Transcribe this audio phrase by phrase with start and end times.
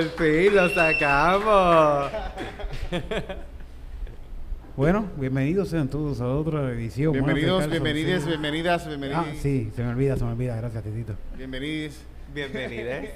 [0.00, 2.10] Por fin lo sacamos.
[4.74, 7.12] Bueno, bienvenidos sean todos a otra edición.
[7.12, 9.26] Bienvenidos, bienvenidas, bienvenidas, bienvenidos.
[9.28, 10.56] Ah, sí, se me olvida, se me olvida.
[10.56, 11.12] Gracias, Titito.
[11.36, 11.98] Bienvenidos.
[12.32, 13.10] Bienvenidos.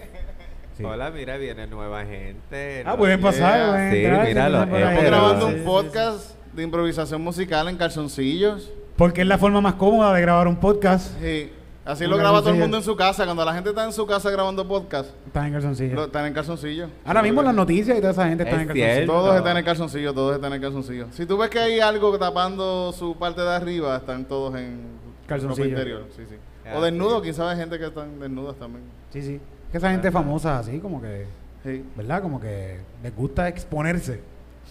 [0.76, 0.84] Sí.
[0.84, 2.82] Hola, mira, viene nueva gente.
[2.84, 4.68] Ah, pueden pasar, pueden Sí, entrar.
[4.68, 8.70] Estamos grabando un podcast de improvisación musical en calzoncillos.
[8.96, 11.18] Porque es la forma más cómoda de grabar un podcast.
[11.18, 11.50] Sí.
[11.84, 13.24] Así lo graba todo el mundo en su casa.
[13.24, 15.94] Cuando la gente está en su casa grabando podcast, Están en calzoncillo.
[15.94, 16.88] lo- están en calzoncillo.
[17.04, 18.94] Ahora mismo las noticias y toda esa gente Es están en calzoncillo.
[18.94, 19.12] cierto.
[19.12, 21.06] Todos están en calzoncillo, todos están en calzoncillo.
[21.12, 24.80] Si tú ves que hay algo tapando su parte de arriba, están todos en
[25.26, 25.64] Calzoncillo.
[25.64, 26.04] ropa interior.
[26.16, 26.36] Sí, sí.
[26.66, 27.22] Ah, O desnudos, sí.
[27.24, 28.84] quién sabe, hay gente que están desnudas también.
[29.12, 29.40] Sí, sí.
[29.70, 31.26] Que esa gente famosa así, como que,
[31.64, 32.22] Sí, ¿verdad?
[32.22, 34.20] Como que les gusta exponerse.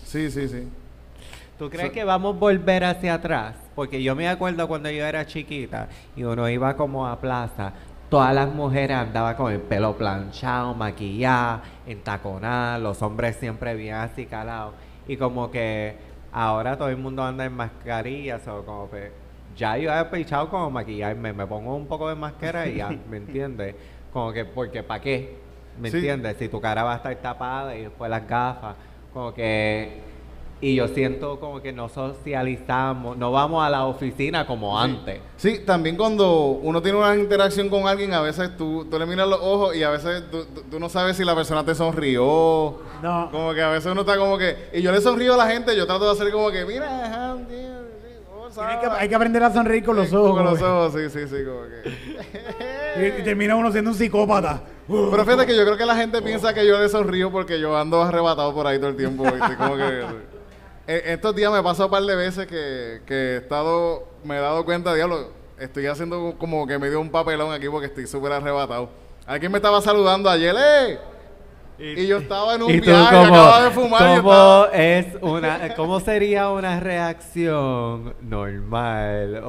[0.04, 0.48] sí, sí.
[0.48, 0.68] sí.
[1.58, 3.56] ¿Tú crees So- que vamos a volver hacia atrás?
[3.76, 7.74] Porque yo me acuerdo cuando yo era chiquita y uno iba como a plaza,
[8.10, 14.26] todas las mujeres andaban con el pelo planchado, maquillado, entaconado, los hombres siempre bien así
[14.26, 14.74] calados.
[15.08, 15.96] Y como que
[16.32, 19.12] ahora todo el mundo anda en mascarillas o como que
[19.56, 23.18] ya yo he pichado como maquillarme, me pongo un poco de máscara y ya, ¿me
[23.18, 23.76] entiendes?
[24.12, 25.38] Como que, porque ¿para qué?
[25.80, 25.98] ¿Me Sí.
[25.98, 26.38] entiendes?
[26.38, 28.76] Si tu cara va a estar tapada y después las gafas,
[29.14, 30.13] como que...
[30.66, 35.20] Y yo siento como que no socializamos, no vamos a la oficina como antes.
[35.36, 36.32] Sí, también cuando
[36.62, 39.84] uno tiene una interacción con alguien, a veces tú, tú le miras los ojos y
[39.84, 42.78] a veces tú, tú- tú no sabes si la persona te sonrió.
[43.02, 43.30] No.
[43.30, 44.70] Como que a veces uno está como que...
[44.72, 47.46] Y yo le sonrío a la gente, yo trato de hacer como que, mira, Hay
[47.46, 48.98] que, sabe".
[49.00, 50.32] hay que aprender a sonreír con los Sí, ojos.
[50.32, 53.12] Con los ojos, sí, sí, sí, como que...
[53.18, 54.62] Y, y termina uno siendo un psicópata.
[54.88, 57.76] Pero fíjate que yo creo que la gente piensa que yo le sonrío porque yo
[57.76, 59.24] ando arrebatado por ahí todo el tiempo.
[59.24, 59.58] ¿viste?
[59.58, 60.04] Como que...
[60.88, 64.08] Eh, Estos días me pasó un par de veces que, que he estado...
[64.24, 67.88] Me he dado cuenta, diablo, estoy haciendo como que me dio un papelón aquí porque
[67.88, 68.90] estoy súper arrebatado.
[69.26, 71.00] Alguien me estaba saludando ayer, ¡eh!
[71.86, 74.70] Y yo estaba en un Y tú viaje, como, acababa de fumar ¿cómo estaba...
[74.72, 79.44] es una, cómo sería una reacción normal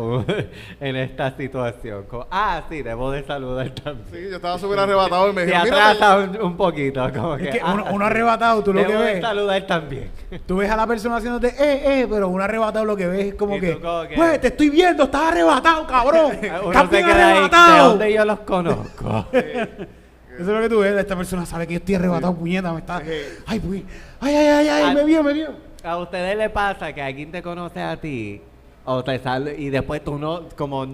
[0.80, 2.04] en esta situación?
[2.08, 4.06] Como, ah, sí, debo de saludar también.
[4.10, 7.50] Sí, yo estaba súper arrebatado y me mira, atrasa un, un poquito, como que, Es
[7.50, 9.22] que ah, uno, uno arrebatado, tú lo que debo de ves.
[9.22, 10.10] saludar también.
[10.46, 13.34] Tú ves a la persona haciéndote, eh, eh, pero un arrebatado lo que ves es
[13.34, 16.32] como que, como que- pues te estoy viendo, estás arrebatado, cabrón.
[16.64, 17.88] Uno estás bien ahí, ¿de arrebatado.
[17.90, 19.26] dónde yo los conozco?
[20.34, 22.80] Eso es lo que tú ves, esta persona sabe que yo estoy arrebatado, puñeta, me
[22.80, 23.02] está.
[23.46, 23.82] Ay, pues,
[24.20, 25.48] ay, ay, ay, ay, me vio, me vio.
[25.82, 28.40] ¿A ustedes les pasa que alguien te conoce a ti
[28.84, 30.86] o te sale y después tú no, como,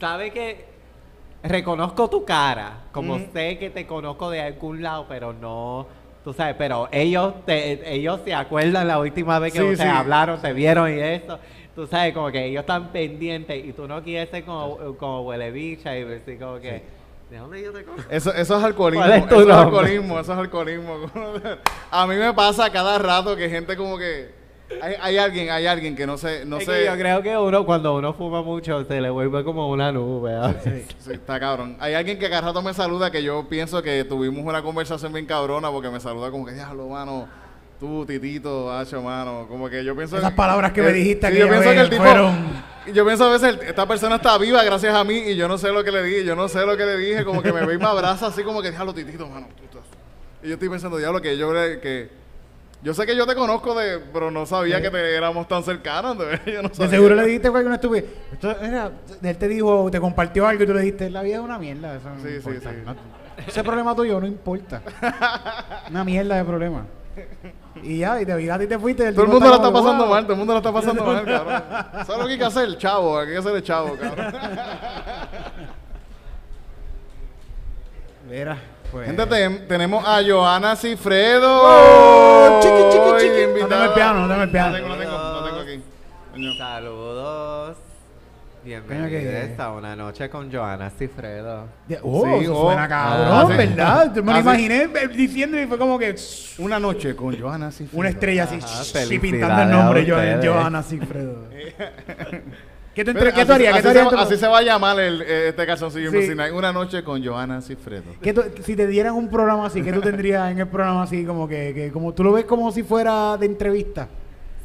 [0.00, 0.64] sabe que
[1.42, 5.86] reconozco tu cara, como sé que te conozco de algún lado, pero no,
[6.24, 9.96] tú sabes, pero ellos te, ellos se acuerdan la última vez que Sí, ustedes sí.
[9.96, 11.38] hablaron, te vieron y eso.
[11.74, 15.50] Tú sabes, como que ellos están pendientes y tú no quieres ser como, como huele
[15.50, 16.82] bicha y decir como que,
[17.30, 17.84] ¿de dónde yo te?
[18.10, 19.04] Eso, eso es alcoholismo.
[19.06, 20.96] ¿Cuál es tu eso es alcoholismo, eso es alcoholismo.
[21.90, 24.34] A mí me pasa cada rato que gente como que
[24.82, 26.72] hay, hay alguien, hay alguien que no sé, no Es sé.
[26.72, 30.34] que yo creo que uno, cuando uno fuma mucho, se le vuelve como una nube.
[30.34, 30.86] a veces.
[30.98, 31.76] Sí, está cabrón.
[31.80, 35.26] Hay alguien que cada rato me saluda que yo pienso que tuvimos una conversación bien
[35.26, 37.28] cabrona porque me saluda como que, diablo, mano,
[37.78, 39.46] tú, titito, hacho, mano.
[39.48, 40.16] Como que yo pienso...
[40.18, 42.02] Esas palabras que me eh, dijiste sí, yo pienso que el tipo...
[42.02, 42.36] fueron-
[42.92, 45.70] Yo pienso a veces, esta persona está viva gracias a mí y yo no sé
[45.72, 47.74] lo que le dije, yo no sé lo que le dije, como que me ve
[47.74, 49.48] y me abraza así como que, diablo, titito, mano.
[49.56, 49.90] tú estás-".
[50.42, 52.26] Y yo estoy pensando, diablo, que yo que...
[52.82, 56.16] Yo sé que yo te conozco de, pero no sabía que te éramos tan cercanos.
[56.18, 56.90] De, yo no De sabía.
[56.90, 58.04] seguro le dijiste alguna estupidez.
[58.32, 58.92] Esto era,
[59.22, 61.96] él te dijo, te compartió algo y tú le dijiste, la vida es una mierda.
[61.96, 62.68] Eso no Sí, sí, sí.
[62.84, 62.94] No-
[63.44, 64.82] ese problema tuyo no importa.
[65.90, 66.86] una mierda de problema.
[67.82, 69.12] Y ya, y te viraste y te fuiste.
[69.12, 70.12] Todo el mundo la está pasando "Wow".
[70.14, 71.62] mal, todo el mundo la está pasando mal, cabrón.
[72.06, 72.78] ¿Sabes lo que hay que hacer?
[72.78, 74.34] Chavo, hay que hacer el chavo, cabrón.
[78.28, 78.58] Mira,
[78.90, 79.06] pues.
[79.06, 81.60] Gente, te- tenemos a Joana Cifredo.
[81.62, 82.60] ¡Oh!
[82.62, 83.60] Chiqui, chiqui, chiqui.
[83.62, 84.70] No tengo el piano, no tengo el piano.
[84.70, 85.82] No tengo, no tengo, no tengo aquí.
[86.32, 86.54] Coño.
[86.56, 87.76] Saludos.
[88.66, 91.66] Bienvenidos que- a una noche con Joana Cifredo.
[92.02, 92.66] Oh, Sí, eso oh.
[92.66, 93.56] suena cabrón, Ah.
[93.56, 94.12] ¿verdad?
[94.12, 96.16] Yo me lo imaginé eh, diciendo y fue como que
[96.58, 98.00] Una noche con Joana Cifredo.
[98.00, 100.42] una estrella así, Ajá, y felicidades pintando el nombre.
[100.48, 101.44] Johanna Cifredo.
[102.96, 103.72] ¿Qué tú, Pero entre- ¿qué así, tú harías?
[103.74, 106.30] ¿Qué así tú se, va- así se va a llamar el, eh, este calzoncillo Sí.
[106.52, 108.04] Una noche con Joana Cifredo.
[108.20, 111.24] ¿Qué tú- si te dieran un programa así, ¿qué tú tendrías en el programa así?
[111.24, 114.08] Como que, que como tú lo ves como si fuera de entrevista.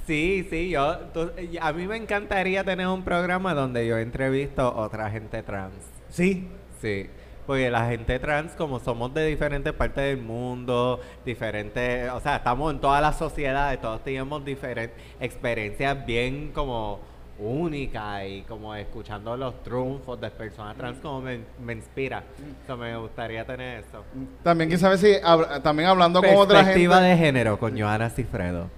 [0.07, 1.31] Sí, sí, yo, tú-
[1.61, 5.73] a mí me encantaría tener un programa donde yo entrevisto a otra gente trans.
[6.09, 6.47] Sí.
[6.81, 7.07] Sí,
[7.45, 12.73] porque la gente trans, como somos de diferentes partes del mundo, diferentes, o sea, estamos
[12.73, 16.99] en todas las sociedades, todos tenemos diferentes experiencias bien como
[17.37, 22.23] única y como escuchando los triunfos de personas trans como me, me inspira.
[22.67, 24.03] So, me gustaría tener eso.
[24.43, 26.73] También quise saber si hab- también hablando con otra gente.
[26.73, 28.69] Perspectiva de género con Joana Cifredo.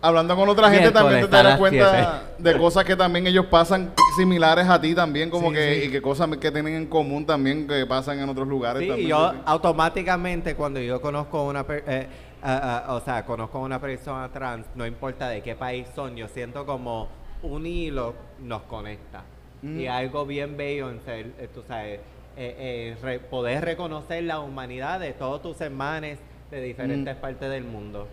[0.00, 4.68] Hablando con otra gente también te darás cuenta de cosas que también ellos pasan similares
[4.68, 5.88] a ti también, como Sí, que, sí.
[5.88, 9.08] y que cosas que tienen en común también que pasan en otros lugares Sí, también.
[9.08, 12.06] yo automáticamente cuando yo conozco una per- eh,
[12.88, 16.64] o sea, conozco a una persona trans, no importa de qué país son, yo siento
[16.64, 17.08] como
[17.42, 19.24] un hilo nos conecta.
[19.62, 19.80] Mm.
[19.80, 21.98] Y algo bien bello en ser, eh, tú sabes,
[22.36, 26.18] eh, eh, re- poder reconocer la humanidad de todos tus hermanos
[26.52, 27.20] de diferentes Mm.
[27.20, 28.06] partes del mundo.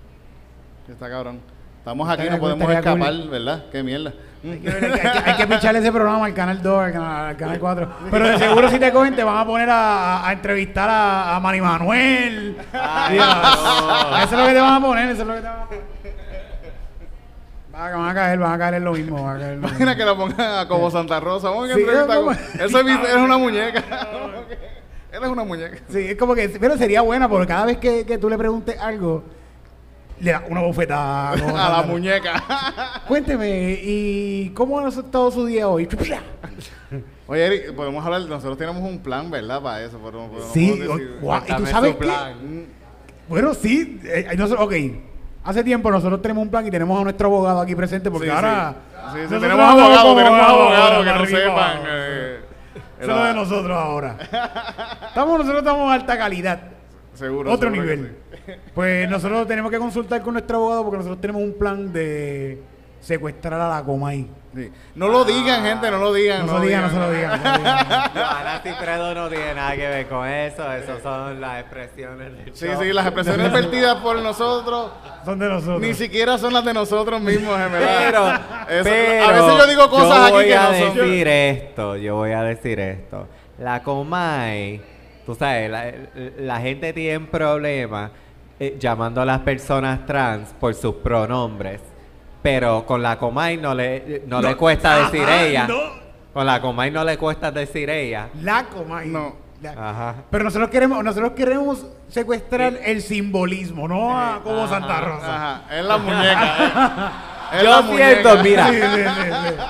[0.90, 1.40] Está cabrón.
[1.86, 3.30] Estamos aquí, no podemos escapar, cool.
[3.30, 3.64] ¿verdad?
[3.72, 4.12] Qué mierda.
[4.44, 7.38] Hay que, hay que- hay que picharle ese programa al canal 2, al canal, al
[7.38, 7.90] canal 4.
[8.10, 11.40] Pero de seguro si te cogen te van a poner a, a- entrevistar a, a
[11.40, 12.58] Manny Manuel.
[12.74, 14.18] Ay, Y a- no.
[14.18, 15.66] Eso es lo que te van a poner, eso es lo que te van a
[15.66, 15.84] poner.
[17.72, 19.24] Van a, caer, van a caer en lo mismo.
[19.24, 19.98] Van a caer en lo Imagina mismo.
[20.00, 21.50] que la pongan a como Santa Rosa.
[21.50, 23.84] Vamos a Sí, con- Eso es, es una muñeca.
[25.12, 25.78] Él es una muñeca.
[25.90, 28.80] Sí, es como que, pero sería buena porque cada vez que, que tú le preguntes
[28.80, 29.24] algo,
[30.20, 31.32] le das una bofetada.
[31.34, 32.44] A la muñeca.
[33.08, 35.88] Cuénteme, ¿y cómo ha estado su día hoy?
[37.28, 39.62] Oye, Eric, podemos hablar, nosotros tenemos un plan, ¿verdad?
[39.62, 40.00] Para eso.
[40.04, 42.12] Pero, no- pero no Sí, podemos o- decir- ¿y tú sabes qué?
[43.28, 44.00] Bueno, sí.
[44.04, 44.74] eh, nosotros- ok.
[45.44, 48.34] Hace tiempo nosotros tenemos un plan y tenemos a nuestro abogado aquí presente porque sí,
[48.34, 48.76] ahora...
[49.14, 49.20] sí.
[49.30, 51.78] Sí, tenemos como tenemos abogados ahora, que no sepan.
[51.88, 52.40] eh,
[53.00, 54.18] Eso es de nosotros ahora.
[55.08, 56.60] estamos, nosotros estamos a alta calidad.
[57.16, 57.52] Seguro.
[57.52, 58.16] Otro seguro nivel.
[58.76, 62.62] Pues nosotros tenemos que consultar con nuestro abogado porque nosotros tenemos un plan de
[63.02, 64.28] secuestrar a la Comay.
[64.56, 64.72] sí.
[64.96, 66.46] No lo digan, gente, no lo digan.
[66.46, 67.32] No lo digan, no se lo digan.
[67.32, 67.82] no se lo digan.
[68.14, 72.66] Joana Cifredo no tiene nada que ver con eso, esas son las expresiones del Sí,
[72.68, 72.82] show.
[72.82, 74.92] sí, las expresiones vertidas por nosotros
[75.24, 75.82] Son de nosotros.
[75.82, 78.42] ni siquiera son las de nosotros mismos, en verdad.
[78.68, 80.98] Pero, Eso- pero a veces yo digo cosas yo aquí voy que a no son.
[80.98, 83.28] decir esto, yo voy a decir esto.
[83.60, 84.82] La Comay,
[85.26, 85.92] tú sabes, la,
[86.38, 88.12] la gente tiene problemas
[88.60, 91.82] eh, llamando a las personas trans por sus pronombres,
[92.42, 95.68] pero con la Comay no le, no le cuesta decir Ajá, ella.
[95.68, 96.06] no.
[96.34, 98.30] Con la Comay no le cuesta decir ella.
[98.42, 99.08] La Comay.
[99.08, 99.36] No.
[99.62, 100.16] La- Ajá.
[100.30, 105.36] Pero nosotros queremos, nosotros queremos secuestrar el simbolismo, no a como Santa Rosa.
[105.64, 106.58] Ajá, es la muñeca.
[106.58, 107.32] eh.
[107.64, 108.72] Yo siento, mira.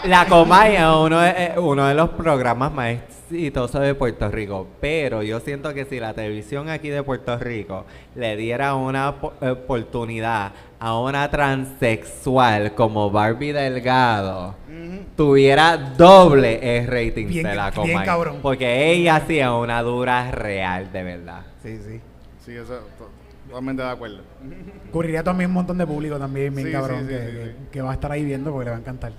[0.06, 4.68] La Comay es uno de, eh, uno de los programas más exitosos de Puerto Rico,
[4.80, 9.34] pero yo siento que si la televisión aquí de Puerto Rico le diera una po-
[9.42, 14.56] oportunidad a una transexual como Barbie Delgado,
[15.16, 18.06] tuviera doble el rating Bien- de la bien Comay.
[18.06, 18.40] cabrón.
[18.42, 21.42] Porque ella sí es una dura real, de verdad.
[21.64, 22.00] Sí, sí.
[22.46, 23.10] Sí, eso, to-
[23.56, 24.18] totalmente de acuerdo.
[24.90, 27.46] Ocurriría también un montón de público también, bien Sí, cabrón, sí, sí, que, sí, que-
[27.46, 27.52] sí.
[27.72, 29.14] que va a estar ahí viendo porque le va a encantar.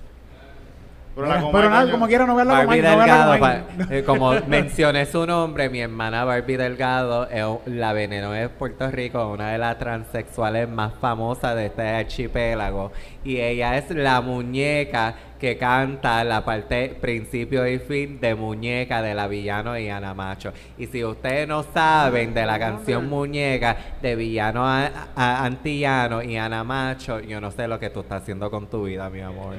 [1.17, 5.05] Pero, la nada, como quiera, no vean la Barbie no Delgado, pa- eh, como mencioné
[5.07, 9.57] su nombre, mi hermana Barbie Delgado es u- la veneno de Puerto Rico, una de
[9.57, 12.91] las transexuales más famosas de este archipiélago.
[13.23, 19.13] Y ella es la muñeca que canta la parte principio y fin de Muñeca de
[19.13, 20.51] la Villano y Ana Macho.
[20.79, 26.37] Y si ustedes no saben de la canción Muñeca de Villano a- a- Antillano y
[26.37, 29.55] Ana Macho, yo no sé lo que tú estás haciendo con tu vida, mi amor.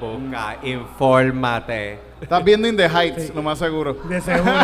[0.00, 1.98] Busca, infórmate.
[2.20, 3.94] Estás viendo In the Heights, lo más seguro.
[4.08, 4.52] De seguro.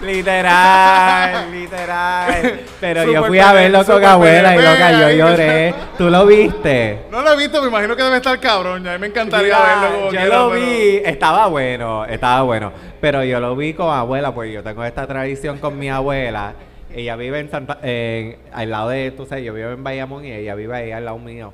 [0.00, 2.60] Literal, literal.
[2.80, 5.74] Pero yo fui a verlo con abuela y loca, yo lloré.
[5.98, 7.00] ¿Tú lo viste?
[7.10, 8.84] No lo he visto, me imagino que debe estar cabrón.
[8.84, 12.04] Ya a mí me encantaría Mira, verlo como yo quiera, lo pero- vi, estaba bueno,
[12.04, 12.72] estaba bueno.
[13.00, 16.52] Pero yo lo vi con abuela, porque yo tengo esta tradición con mi abuela.
[16.94, 20.32] Ella vive en Santa, en- al lado de, tú sabes, yo vivo en Bayamón y
[20.32, 21.52] ella vive ahí al lado mío.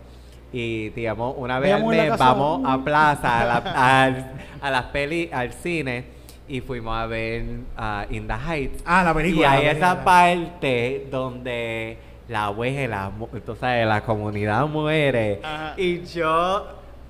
[0.56, 4.32] Y digamos, una vez al la mes vamos a plaza, a, la-
[4.62, 6.04] a las peli, al cine,
[6.46, 7.42] y fuimos a ver
[7.76, 8.80] ah, In the Heights.
[8.86, 13.10] Ah, la película, Y hay la esa parte donde la abuela,
[13.44, 15.40] tú sabes, la comunidad muere.
[15.42, 15.74] Ajá.
[15.76, 16.66] Y yo,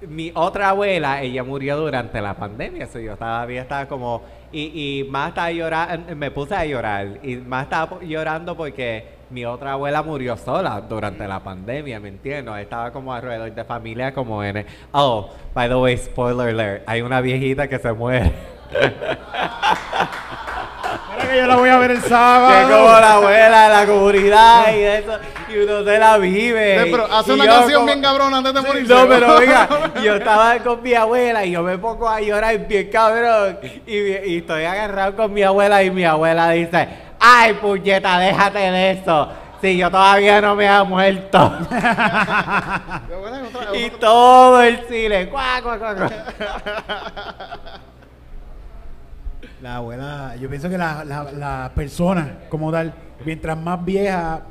[0.08, 2.86] mi otra abuela, ella murió durante la pandemia.
[2.86, 4.22] So yo todavía estaba como.
[4.52, 7.18] Y, y más estaba llorando, me puse a llorar.
[7.22, 12.54] Y más estaba llorando porque mi otra abuela murió sola durante la pandemia, ¿me entiendes?
[12.58, 14.58] Estaba como alrededor de familia, como en.
[14.58, 18.32] el- Oh, by the way, spoiler alert: hay una viejita que se muere.
[21.16, 22.60] Mira que yo la voy a ver el Que sábado.
[22.60, 25.12] es como la abuela de la comunidad y eso,
[25.52, 26.82] y uno se la vive.
[26.82, 28.94] Eh, pero hace Y una canción como- bien cabrona antes de morirse.
[28.94, 29.68] No, pero oiga,
[30.04, 33.58] yo estaba con mi abuela y yo me pongo a llorar bien cabrón.
[33.86, 36.88] Y, y estoy agarrado con mi abuela y mi abuela dice,
[37.24, 39.28] ay puñeta, déjate de eso.
[39.60, 41.58] Sí, yo todavía no me he muerto.
[43.74, 45.28] Y todo el cine.
[45.28, 46.10] Cuá, cuá, cuá, cuá.
[49.62, 52.92] La abuela, yo pienso que la, la, la persona como tal,
[53.24, 54.42] mientras más vieja,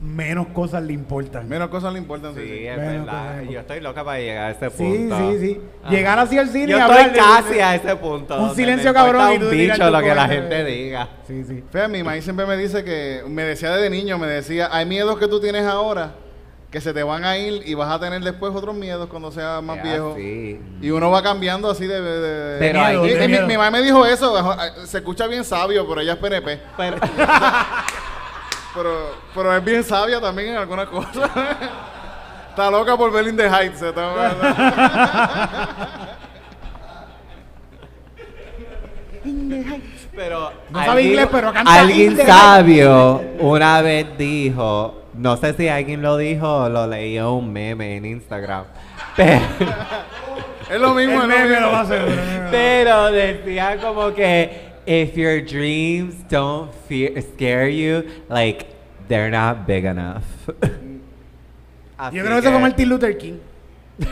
[0.00, 1.48] menos cosas le importan.
[1.48, 2.34] Menos cosas le importan.
[2.34, 2.66] sí, Sí, sí.
[2.66, 3.42] es verdad.
[3.42, 5.18] Yo estoy loca para llegar a ese Sí, punto.
[5.18, 5.60] sí, sí.
[5.82, 5.90] Ajá.
[5.92, 8.40] Llegar así al cine Yo y estoy de- casi a ese punto.
[8.42, 11.08] Un silencio cabrón y un tú bicho lo que la gente diga.
[11.26, 11.62] Sí, sí.
[11.70, 15.18] Fíjate, mi maíz siempre me dice que, me decía desde niño, me decía, hay miedos
[15.18, 16.12] que tú tienes ahora
[16.70, 19.60] que se te van a ir y vas a tener después otros miedos cuando seas
[19.62, 20.14] más Ya, viejo.
[20.16, 20.60] sí.
[20.80, 22.00] Y uno va cambiando así de...
[22.00, 24.98] de- de- Pero miedo, hay- Y- de y mi, mi mamá me dijo eso, se
[24.98, 26.60] escucha bien sabio, pero ella es PNP.
[26.76, 26.96] Pero-
[28.74, 31.30] Pero, pero es bien sabia también en algunas cosas.
[32.50, 33.78] Está loca por ver In the Heights.
[33.80, 34.10] se está-
[40.14, 46.02] Pero No sabe inglés, pero canta alguien sabio una vez dijo, no sé si alguien
[46.02, 48.64] lo dijo o lo leí en un meme en Instagram,
[49.16, 49.40] pero,
[50.70, 52.48] es lo mismo, El meme lo va a hacer.
[52.50, 58.66] pero decía como que if your dreams don't fear, scare you, like
[59.08, 60.24] they're not big enough.
[61.98, 63.38] Así Yo creo que eso fue Martin Luther King.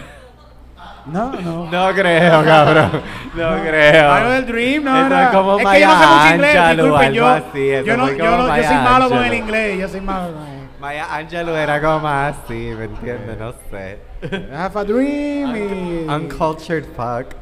[1.06, 1.70] No, no.
[1.70, 3.00] No creo, cabrón.
[3.34, 4.12] No, creo.
[4.12, 4.94] Algo del Dream, no.
[5.00, 5.22] Eso no.
[5.22, 7.70] es como es que yo no sé Maya mucho inglés, Angelou, disculpen, algo yo, así,
[7.70, 9.44] eso yo, no, fue yo, como no- yo soy Maya malo con el Angelou.
[9.46, 13.38] inglés, yo soy malo con el Maya Angelou era como más así, ¿me entiendes?
[13.38, 13.98] No sé.
[14.22, 16.06] I have a dream y...
[16.12, 17.34] Uncultured fuck.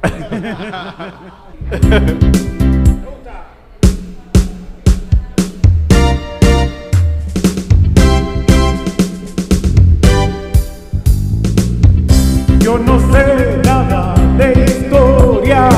[12.67, 15.69] Yo no sé nada de historia.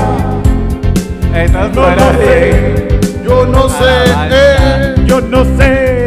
[1.34, 2.18] Eso No así.
[2.18, 2.98] sé.
[3.22, 5.97] Yo no sé Ah, Yo no sé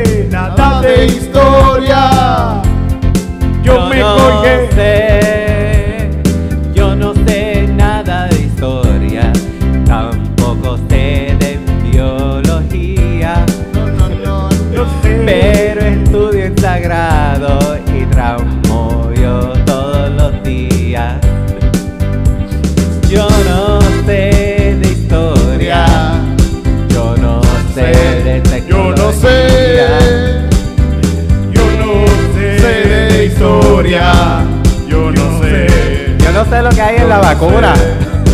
[36.24, 37.74] Yo no sé lo que hay en la vacuna,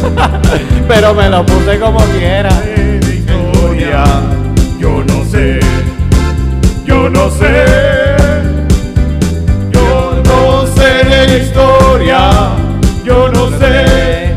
[0.88, 2.50] pero me lo puse como quiera.
[4.80, 5.60] Yo no sé.
[6.86, 7.66] Yo no sé.
[9.72, 12.30] Yo No sé de historia.
[13.04, 14.36] Yo no sé.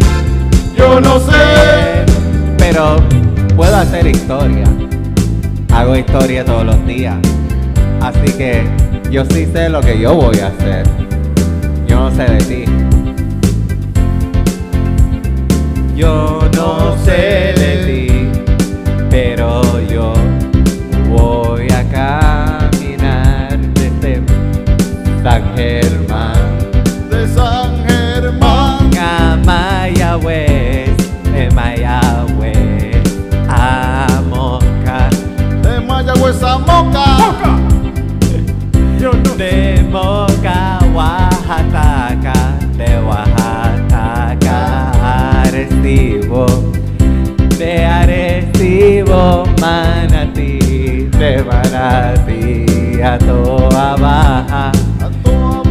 [0.77, 2.05] Yo no sé.
[2.59, 2.97] Pero
[3.57, 4.65] puedo hacer historia.
[5.73, 7.17] Hago historia todos los días.
[8.01, 8.65] Así que
[9.11, 10.87] yo sí sé lo que yo voy a hacer.
[11.87, 12.70] Yo no sé de ti.
[51.81, 54.73] De Manatí a Toa Baja.
[55.01, 55.63] A toda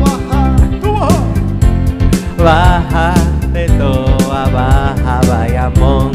[2.37, 3.13] baja.
[3.53, 5.21] De Toa Baja.
[5.27, 6.11] Bayamón.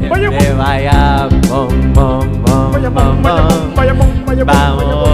[0.00, 0.08] De
[0.56, 4.24] Bayamón, mon, mon, Vaya, mon, vaya, mon.
[4.24, 5.09] vaya, vaya, Vamos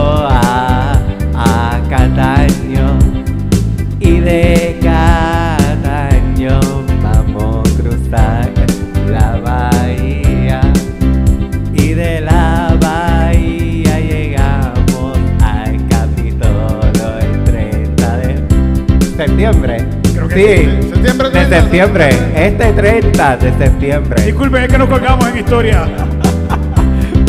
[19.52, 19.86] septiembre.
[20.12, 20.42] Creo que sí.
[20.90, 21.60] Septiembre de 30.
[21.60, 24.22] septiembre, este 30 de septiembre.
[24.24, 25.82] Disculpen, es que nos colgamos en historia.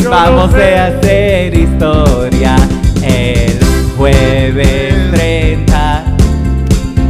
[0.08, 0.78] Vamos no sé.
[0.78, 2.56] a hacer historia
[3.02, 3.58] el
[3.96, 6.04] jueves 30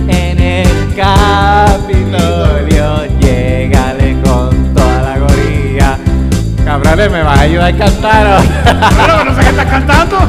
[0.09, 3.05] en el Capitolio.
[3.21, 5.99] Llegale con toda la gorilla.
[6.65, 8.43] Cabrones, ¿me vas a ayudar a cantar?
[8.95, 10.19] Claro, no sé qué estás cantando.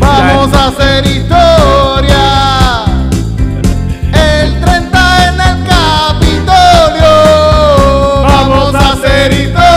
[0.00, 2.81] Vamos a hacer historia.
[9.22, 9.71] Vamos a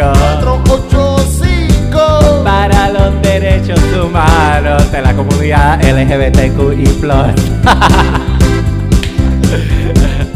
[0.00, 1.60] 485
[1.90, 6.88] 485 para los derechos humanos de la comunidad LGBTQI+.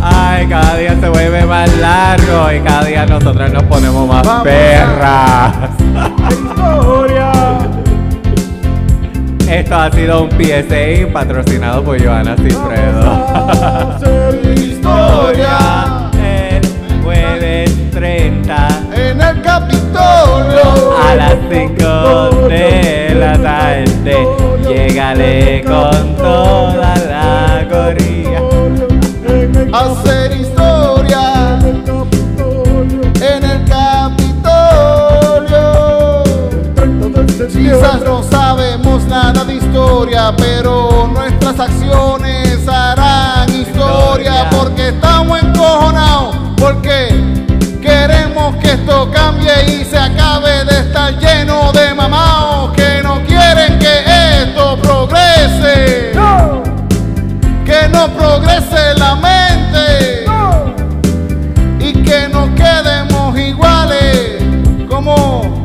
[0.02, 4.44] Ay, cada día se vuelve más largo y cada día nosotros nos ponemos más Vamos
[4.44, 5.54] perras.
[9.48, 13.26] Esto ha sido un PSA patrocinado por Joana Cifredo.
[14.54, 16.62] historia El
[17.02, 18.83] jueves 30
[19.14, 24.26] en el Capitolio a las 5 de la tarde.
[24.66, 28.40] Llegale con toda la gorilla.
[29.72, 31.58] hacer historia
[33.20, 35.04] en el Capitolio.
[37.52, 47.43] Quizás no sabemos nada de historia, pero nuestras acciones harán historia porque estamos encojonados, porque
[48.06, 53.78] queremos que esto cambie y se acabe de estar lleno de mamaos que no quieren
[53.78, 56.12] que esto progrese.
[57.64, 60.24] Que no progrese la mente.
[61.80, 64.42] Y que nos quedemos iguales.
[64.88, 65.64] Como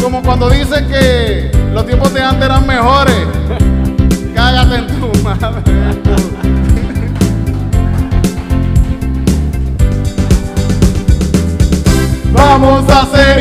[0.00, 3.16] como cuando dicen que los tiempos de antes eran mejores
[12.92, 13.31] hacer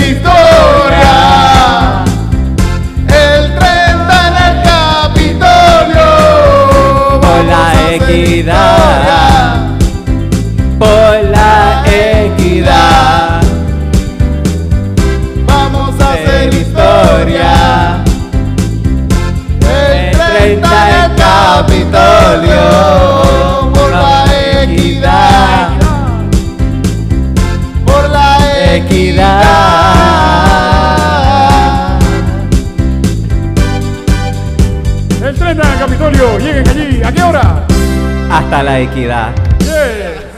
[37.39, 39.33] Hasta la equidad.
[39.59, 40.31] Yes.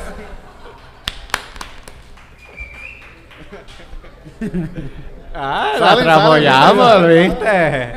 [5.33, 7.29] Ah, la Salen, tramoyamos, salen.
[7.31, 7.93] ¿viste?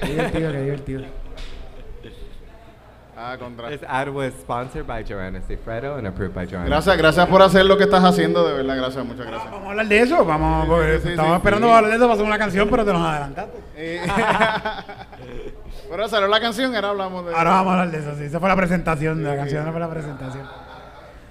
[0.00, 1.04] Qué divertido, qué divertido.
[3.16, 3.68] Ah, contra.
[3.68, 6.66] This ad was sponsored by Joanna Cifredo and approved by Joanna.
[6.66, 9.48] Gracias, gracias por hacer lo que estás haciendo, de verdad, gracias, muchas gracias.
[9.52, 10.24] Vamos a hablar de eso.
[10.24, 11.72] Vamos, sí, sí, estamos sí, esperando sí.
[11.72, 13.58] hablar de eso para hacer una canción, pero te nos adelantaste.
[13.76, 14.00] Eh,
[15.90, 18.24] Pero salió la canción, ahora hablamos de Ahora vamos a hablar de eso, sí.
[18.24, 20.46] Esa fue la presentación de la canción, esa fue la presentación.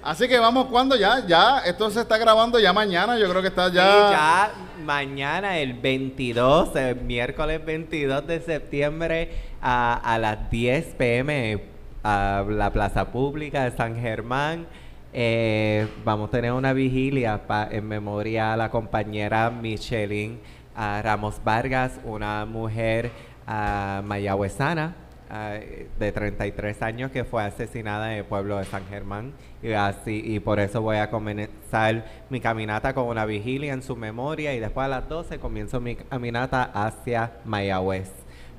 [0.04, 1.24] Así que vamos, ¿cuándo ya?
[1.26, 4.10] Ya, esto se está grabando ya mañana, yo creo que está Sí, ya...
[4.10, 4.50] ya
[4.84, 11.62] mañana, el 22, el miércoles 22 de septiembre, a, a las 10 pm,
[12.02, 14.66] a la Plaza Pública de San Germán.
[15.12, 20.40] eh, vamos a tener una vigilia pa- en memoria a la compañera Michelin
[20.74, 23.10] Ramos Vargas, una mujer
[23.46, 24.94] mayagüezana
[25.30, 25.58] ah,
[25.98, 29.32] de 33 años que fue asesinada en el pueblo de San Germán.
[29.62, 33.96] Y así y por eso voy a comenzar mi caminata con una vigilia en su
[33.96, 34.54] memoria.
[34.54, 38.10] Y después a las 12 comienzo mi caminata hacia Mayagüez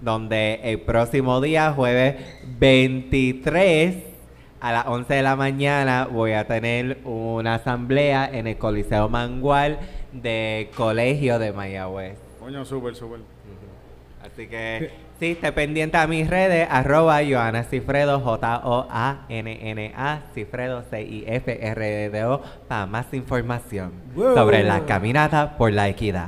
[0.04, 2.15] donde el próximo día jueves
[2.60, 3.96] 23
[4.60, 9.80] a las 11 de la mañana voy a tener una asamblea en el Coliseo Mangual
[10.12, 12.17] de Colegio de Mayagüez.
[12.39, 13.22] Coño, súper, súper.
[14.23, 22.86] Así que sí, esté pendiente a mis redes, arroba Joana Cifredo, J-O-A-N-N-A, Cifredo, C-I-F-R-D-O, para
[22.86, 24.36] más información Wow.
[24.36, 26.27] sobre la caminata por la equidad.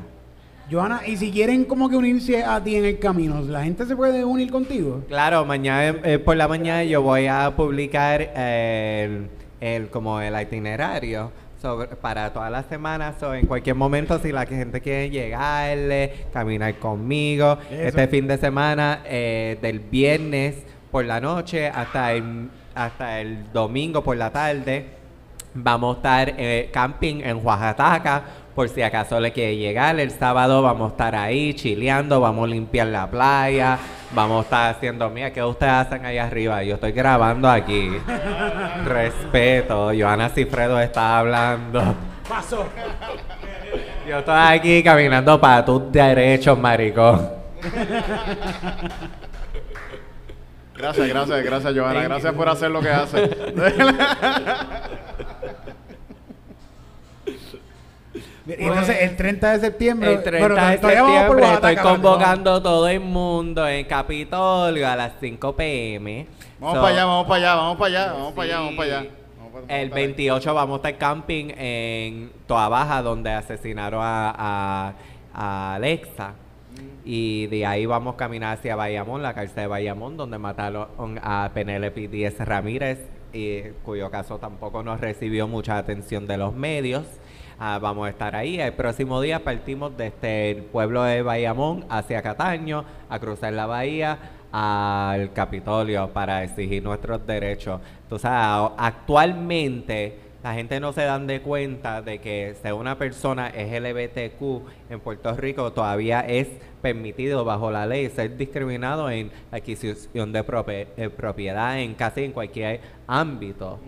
[0.69, 3.95] Joana, y si quieren como que unirse a ti en el camino, ¿la gente se
[3.95, 5.03] puede unir contigo?
[5.08, 9.27] Claro, mañana eh, por la mañana yo voy a publicar el,
[9.62, 11.31] el- como el itinerario
[11.65, 16.75] sobre, para todas las semanas o en cualquier momento si la gente quiere llegarle, caminar
[16.75, 17.58] conmigo.
[17.71, 17.82] Eso.
[17.82, 20.58] Este fin de semana eh, del viernes
[20.91, 24.86] por la noche hasta el, hasta el domingo por la tarde
[25.56, 28.23] vamos a estar eh, camping en Oaxaca
[28.56, 30.00] por si acaso le quiere llegar.
[30.00, 33.78] El sábado vamos a estar ahí chileando, vamos a limpiar la playa,
[34.13, 36.63] vamos a estar haciendo, mira, ¿qué ustedes hacen ahí arriba?
[36.63, 37.91] Yo estoy grabando aquí.
[38.86, 41.96] Respeto, Joana Cifredo está hablando.
[42.28, 42.65] Paso.
[44.08, 47.30] Yo estoy aquí caminando para tus derechos, maricón.
[50.78, 51.94] Gracias, gracias, gracias, Johanna.
[51.94, 53.30] Thank Gracias por hacer lo que hace.
[58.13, 62.53] Y entonces el 30 de septiembre, El 30 bueno, de por septiembre Oaxaca, estoy convocando
[62.55, 66.27] a todo el mundo en Capitolio a las 5 pm.
[66.60, 68.97] Vamos So, para allá, vamos para allá, vamos para allá, vamos para allá, vamos para
[68.99, 69.01] allá.
[69.01, 69.10] Sí.
[69.69, 74.93] El 28 vamos a estar camping en Toa Baja, donde asesinaron a, a-
[75.34, 76.34] a Alexa.
[77.08, 81.52] Y de ahí vamos a caminar hacia Bayamón, la cárcel de Bayamón, donde mataron a
[81.54, 83.00] Penélope Díez Ramírez,
[83.32, 87.06] y, cuyo caso tampoco nos recibió mucha atención de los medios.
[87.60, 88.60] Ah, vamos a estar ahí.
[88.60, 94.18] El próximo día partimos desde el pueblo de Bayamón hacia Cataño, a cruzar la bahía
[94.52, 97.82] al Capitolio para exigir nuestros derechos.
[98.02, 104.91] Entonces, actualmente la gente no se dan de cuenta de que ser una persona LGBTQ
[104.91, 106.47] en Puerto Rico todavía es
[106.84, 110.45] permitido bajo la ley ser discriminado en adquisición de
[110.97, 113.79] eh, propiedad en casi en cualquier ámbito.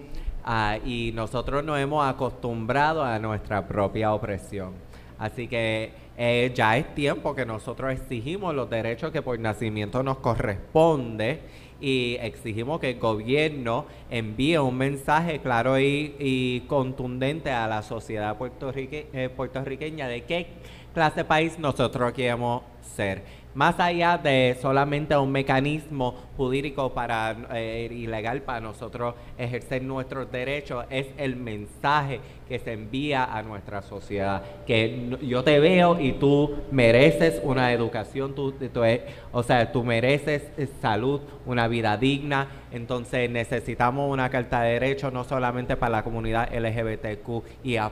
[0.43, 4.73] Ah, y nosotros nos hemos acostumbrado a nuestra propia opresión.
[5.19, 10.17] Así que eh, ya es tiempo que nosotros exigimos los derechos que por nacimiento nos
[10.17, 11.39] corresponde
[11.79, 19.29] y exigimos que el gobierno envíe un mensaje claro y, contundente a la sociedad eh,
[19.35, 20.47] puertorriqueña de qué
[20.93, 23.23] clase de país nosotros queremos ser.
[23.53, 30.85] Más allá de solamente un mecanismo jurídico para eh, ilegal para nosotros ejercer nuestros derechos,
[30.89, 34.41] es el mensaje que se envía a nuestra sociedad.
[34.65, 39.83] Que yo te veo y tú mereces una educación, tú, tú e- o sea, tú
[39.83, 42.47] mereces eh, salud, una vida digna.
[42.71, 47.91] Entonces necesitamos una carta de derechos no solamente para la comunidad LGBTQ y A+,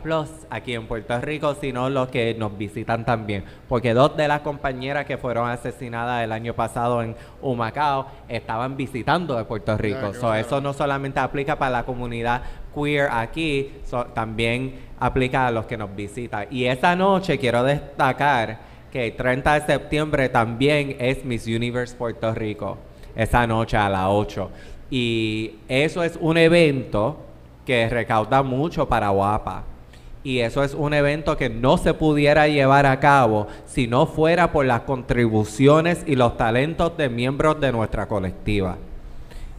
[0.50, 3.46] aquí en Puerto Rico, sino los que nos visitan también.
[3.68, 9.38] Porque dos de las compañeras que fueron asesinadas el año pasado en Humacao estaban visitando
[9.38, 10.14] de Puerto Rico.
[10.14, 12.42] So, eso no solamente aplica para la comunidad
[12.76, 13.72] queer aquí,
[14.14, 16.48] también aplica a los que nos visitan.
[16.52, 18.60] Y esa noche quiero destacar
[18.92, 22.78] que el 30 de septiembre también es Miss Universe Puerto Rico,
[23.16, 24.50] esa noche a las 8.
[24.90, 27.18] Y eso es un evento
[27.66, 29.64] que recauda mucho para Guapa.
[30.24, 34.52] Y eso es un evento que no se pudiera llevar a cabo si no fuera
[34.52, 38.78] por las contribuciones y los talentos de miembros de nuestra colectiva.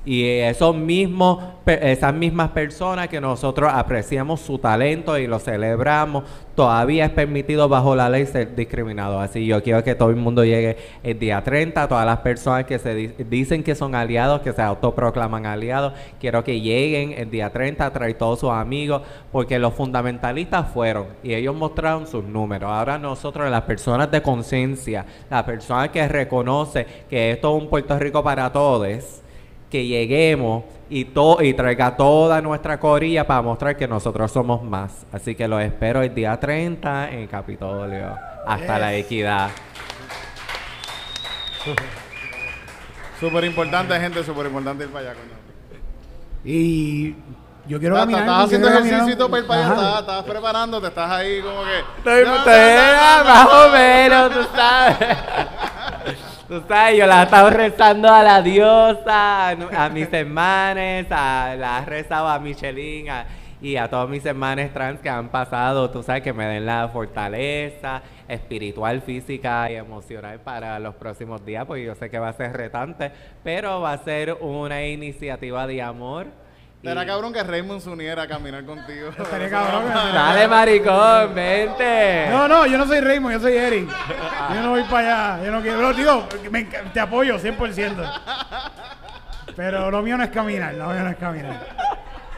[0.09, 6.23] Y esos mismos, esas mismas personas que nosotros apreciamos su talento y lo celebramos,
[6.55, 9.19] todavía es permitido bajo la ley ser discriminado.
[9.19, 12.79] Así yo quiero que todo el mundo llegue el día 30, todas las personas que
[12.79, 17.51] se di- dicen que son aliados, que se autoproclaman aliados, quiero que lleguen el día
[17.51, 22.71] 30, traer todos sus amigos, porque los fundamentalistas fueron y ellos mostraron sus números.
[22.71, 27.99] Ahora nosotros, las personas de conciencia, las personas que reconocen que esto es un Puerto
[27.99, 28.87] Rico para todos,
[29.71, 35.07] que lleguemos y, to y traiga toda nuestra corilla para mostrar que nosotros somos más.
[35.13, 38.17] Así que los espero el día 30 en Capitolio.
[38.47, 39.51] Hasta la equidad.
[43.21, 45.33] Súper importante, gente, súper importante ir para allá, coño.
[46.45, 47.15] Y
[47.67, 48.23] yo quiero caminar.
[48.23, 51.79] Estás haciendo ejercicio para ir para allá, estás, preparándote, estás ahí como que...
[51.97, 54.97] Estoy, más o menos, tú sabes.
[56.49, 61.81] Tú sabes, yo la he estado rezando a la diosa, a mis hermanes, a, la
[61.81, 63.07] he rezado a Michelin
[63.61, 66.89] y a todos mis hermanos trans que han pasado, tú sabes, que me den la
[66.89, 72.33] fortaleza espiritual, física y emocional para los próximos días, porque yo sé que va a
[72.33, 73.11] ser retante,
[73.43, 76.27] pero va a ser una iniciativa de amor.
[76.87, 79.11] Será cabrón que Raymond se uniera a caminar contigo.
[79.11, 79.85] Estaría cabrón.
[79.92, 82.29] Dale, maricón, vente.
[82.31, 83.88] No, no, yo no soy Raymond, yo soy Eric.
[84.55, 85.44] Yo no voy para allá.
[85.44, 85.92] Yo no quiero.
[85.92, 88.20] Digo, me te apoyo 100%.
[89.57, 91.66] Pero lo mío no es caminar, lo mío no es caminar.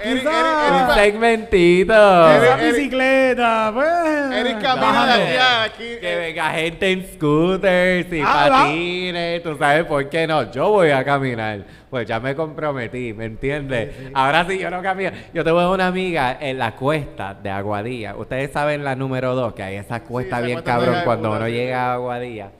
[0.00, 1.92] Eric, Eric, segmentito.
[2.30, 4.38] Esa bicicleta, pues.
[4.38, 5.84] Eric camina de aquí a aquí.
[6.00, 8.58] Que eh, venga gente en scooters y Ah, ¿va?
[8.64, 13.24] patines, tú sabes por qué no, yo voy a caminar, pues ya me comprometí, ¿me
[13.24, 13.94] entiendes?
[14.14, 18.52] Ahora sí yo no camino, yo tengo una amiga en la cuesta de Aguadilla, ustedes
[18.52, 21.46] saben la número 2, que hay esa cuesta esa bien cuesta cabrón cuando puta, uno
[21.46, 21.52] sí.
[21.52, 22.50] llega a Aguadilla.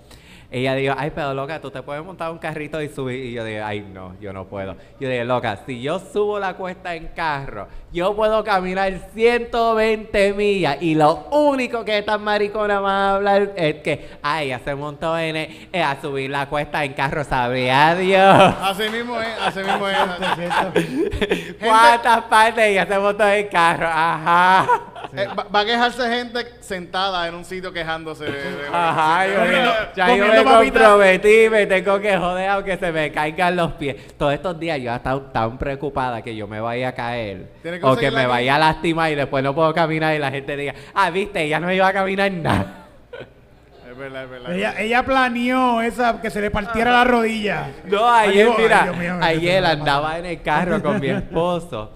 [0.51, 3.23] Ella dijo, ay, pero loca, tú te puedes montar un carrito y subir.
[3.23, 4.77] Y yo dije, ay, no, yo no puedo.
[4.99, 10.79] Yo dije, loca, si yo subo la cuesta en carro, yo puedo caminar 120 millas.
[10.81, 15.19] Y lo único que estas mariconas van a hablar es que, ay, ella se montó
[15.19, 18.55] en el- eh, a subir la cuesta en carro, sabía Dios.
[18.63, 19.99] Así mismo es, así mismo es.
[21.61, 23.87] ¿Cuántas partes ella se montó en carro?
[23.87, 24.67] Ajá.
[25.17, 28.25] Eh, va, va a quejarse gente sentada en un sitio quejándose.
[28.25, 32.93] de- de- Ajá, yo, Comiendo- ya yo me comprometí, me tengo que joder aunque se
[32.93, 33.97] me caigan los pies.
[34.19, 37.81] Todos estos días yo he estado tan preocupada que yo me vaya a caer que
[37.83, 40.75] o que me vaya a lastimar y después no puedo caminar y la gente diga,
[40.95, 42.85] ah, viste, ella no iba a caminar nada.
[43.91, 44.53] Es verdad, es verdad.
[44.53, 47.69] Ella, ella planeó esa que se le partiera la rodilla.
[47.85, 51.93] No, ayer, Ay, mira, mío, ayer andaba en el carro con mi esposo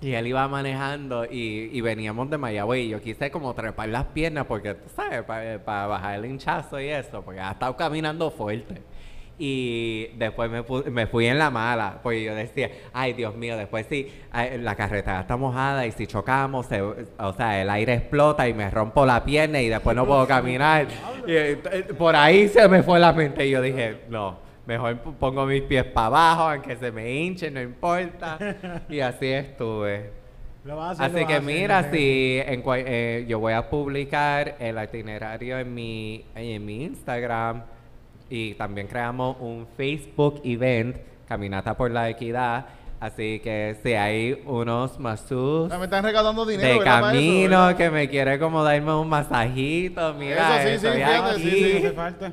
[0.00, 4.04] Y él iba manejando y, y veníamos de Mayagüez y yo quise como trepar las
[4.04, 8.80] piernas porque, tú sabes, para bajar el hinchazo y eso, porque ha estado caminando fuerte.
[9.40, 13.56] Y después me, pu- me fui en la mala, porque yo decía, ay Dios mío,
[13.56, 17.94] después sí, ay, la carretera está mojada y si chocamos, se- o sea, el aire
[17.94, 20.86] explota y me rompo la pierna y después no puedo caminar.
[21.26, 24.98] Y, eh, eh, por ahí se me fue la mente y yo dije, no, mejor
[24.98, 28.38] pongo mis pies para abajo, aunque se me hinche, no importa.
[28.90, 30.12] Y así estuve.
[30.62, 33.38] Lo vas a hacer, Así lo que vas a hacer, mira, si en eh, yo
[33.38, 37.62] voy a publicar el itinerario en mi, en mi Instagram
[38.28, 42.66] y también creamos un Facebook event, Caminata por la Equidad.
[43.00, 47.76] Así que si hay unos masús Me están regalando dinero, de ¿verdad, para eso, camino
[47.76, 51.92] que me quiere como darme un masajito, mira, Eso sí, sí, fíjate, sí, sí, hace
[51.92, 52.32] falta.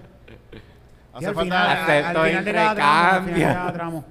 [1.16, 3.32] Hace al falta- final, al- Acepto al el final de cada tramo, al final de
[3.40, 3.56] recambio.
[3.60, 4.06] cada tramo.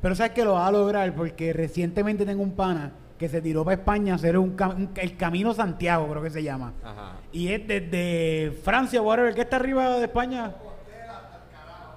[0.00, 3.64] Pero sabes que lo va a lograr porque recientemente tengo un pana que se tiró
[3.64, 6.72] para España a hacer un, cam- un- el Camino Santiago, creo que se llama.
[6.84, 7.12] Ajá.
[7.32, 10.52] Y es desde Francia, whatever, que está arriba de España.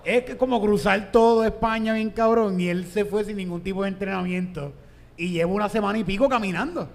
[0.06, 2.60] Es que como cruzar todo España bien cabrón.
[2.62, 4.72] Y él se fue sin ningún tipo de entrenamiento.
[5.18, 6.88] Y lleva una semana y pico caminando.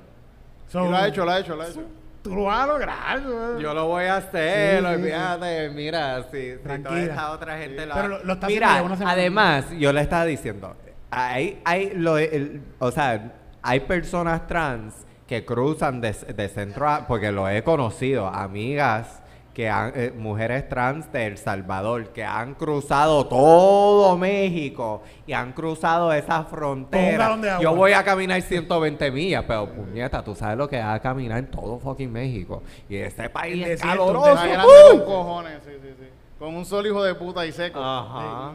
[0.68, 1.82] So, Y lo ha hecho, lo ha hecho, lo ha hecho.
[2.22, 3.20] Tú lo vas a lograr.
[3.58, 7.84] Yo lo voy a hacer, Sí, sí, olvídate, mira, si, si toda esta otra gente
[7.86, 10.76] lo Pero lo- está Mira, además, yo le estaba diciendo,
[11.10, 13.32] hay, hay lo, el- o sea,
[13.62, 14.94] hay personas trans
[15.26, 19.21] que cruzan de, de centro a, porque lo he conocido, amigas
[19.54, 25.52] que han, eh, mujeres trans de El Salvador que han cruzado todo México y han
[25.52, 27.60] cruzado esa frontera.
[27.60, 31.38] Yo voy a caminar 120 millas, pero puñeta, tú sabes lo que es a caminar
[31.38, 32.62] en todo fucking México.
[32.88, 34.32] Y ese país El es caloroso.
[34.32, 34.98] ¡Uh!
[34.98, 36.06] con cojones, sí, sí, sí.
[36.38, 37.78] Con un sol hijo de puta y seco.
[37.80, 38.52] Ajá.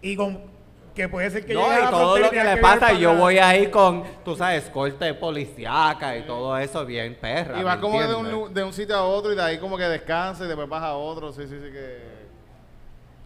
[0.00, 0.57] Y con
[0.98, 2.92] que puede ser que No, llegue a y la todo lo que tengas le pasa,
[2.92, 7.58] yo voy ahí con, tú sabes, corte policíaca y todo eso bien perra.
[7.60, 9.76] Y vas ¿me como de un, de un sitio a otro y de ahí como
[9.78, 11.32] que descansa y después vas a otro.
[11.32, 12.18] Sí, sí, sí que...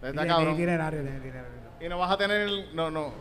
[0.02, 0.36] Está cabrón.
[0.36, 1.50] tiene itinerario, tiene itinerario.
[1.80, 2.42] Y no vas a tener...
[2.42, 3.12] el- No, no.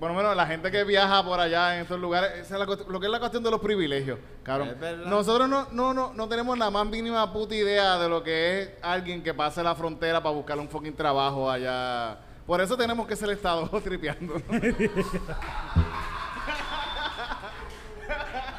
[0.00, 2.66] Por lo menos la gente que viaja por allá en estos lugares, esa es la
[2.66, 4.76] lo que es la cuestión de los privilegios, cabrón.
[5.06, 8.70] Nosotros no, no, no, no tenemos la más mínima puta idea de lo que es
[8.80, 12.16] alguien que pase la frontera para buscar un fucking trabajo allá.
[12.48, 14.40] Por eso tenemos que ser el Estado tripeando.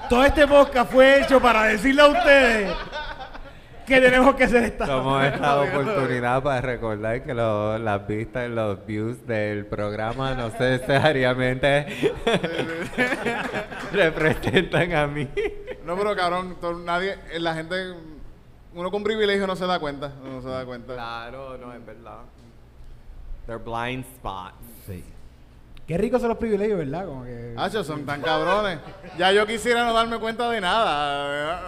[0.08, 2.76] Todo este podcast fue hecho para decirle a ustedes
[3.88, 4.86] que tenemos que ser esta.
[4.86, 10.50] Tomamos esta oportunidad para recordar que lo- las vistas y los views del programa no
[10.50, 12.12] necesariamente
[13.92, 15.28] representan a mí.
[15.84, 17.96] No, pero cabrón, to- nadie, la gente,
[18.76, 20.94] uno con privilegio no se da cuenta, no se da cuenta.
[20.94, 22.20] Claro, no es verdad.
[23.50, 24.54] They're blind spots.
[24.86, 25.04] Sí.
[25.88, 27.08] Qué ricos son los privilegios, ¿verdad?
[27.08, 27.56] Como que...
[27.58, 28.78] Hacho, son tan cabrones.
[29.18, 31.60] Ya yo quisiera no darme cuenta de nada.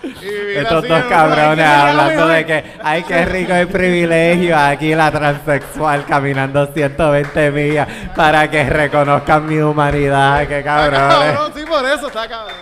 [0.04, 4.56] Estos dos cabrones hablando de que, ay, qué rico el privilegio.
[4.56, 10.46] Aquí la transexual caminando 120 millas para que reconozcan mi humanidad.
[10.46, 11.34] Qué Está cabrones.
[11.34, 12.56] cabrón, sí, por eso está cabrón.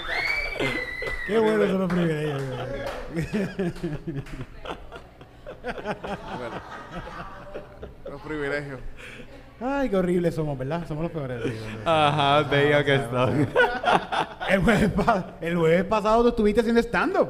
[1.27, 2.43] Qué buenos son los privilegios.
[2.43, 2.63] Los
[8.25, 8.81] privilegios.
[9.61, 10.87] Ay, qué horribles somos, ¿verdad?
[10.87, 11.41] Somos los peores.
[11.45, 11.79] sí, sí, sí.
[11.85, 13.49] Ajá, bello que son.
[14.51, 17.29] El jueves, pa- el jueves pasado tú estuviste haciendo stand-up.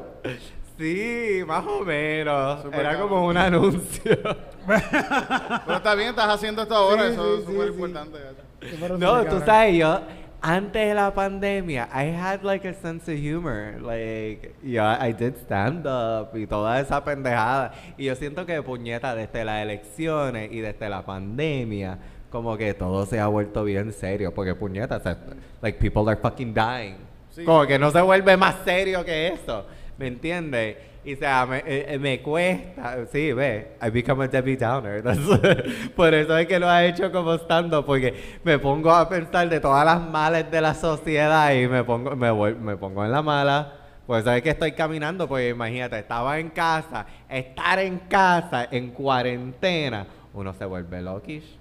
[0.77, 2.61] Sí, más o menos.
[2.63, 3.09] Súper Era cabrón.
[3.09, 4.17] como un anuncio.
[4.67, 7.73] Pero está bien, estás haciendo esto ahora, Sí, eso sí, es sí, súper sí.
[7.73, 8.17] importante.
[8.19, 8.97] gacho.
[8.97, 10.01] No, tú sabes, yo
[10.45, 13.81] antes de la pandemia, I had like a sense of humor.
[13.81, 17.73] Like, yo, I did stand up y toda esa pendejada.
[17.97, 21.97] Y yo siento que puñeta desde las elecciones y desde la pandemia,
[22.29, 24.35] como que todo se ha vuelto bien serio.
[24.35, 25.17] Porque puñeta, o sea,
[25.63, 26.97] like people are fucking dying.
[27.31, 27.43] Sí.
[27.43, 29.65] Como que no se vuelve más serio que eso.
[29.97, 30.77] ¿Me entiendes?
[31.07, 35.03] Y sea, me, eh, eh, me cuesta, sí, ve, I become a Debbie Downer.
[35.03, 39.47] That's- por eso es que lo ha hecho como estando, porque me pongo a pensar
[39.47, 43.11] de todas las males de la sociedad y me pongo, me, vuel- me pongo en
[43.11, 43.73] la mala.
[44.07, 48.89] Por eso es que estoy caminando, porque imagínate, estaba en casa, estar en casa, en
[48.89, 51.57] cuarentena, uno se vuelve loquish.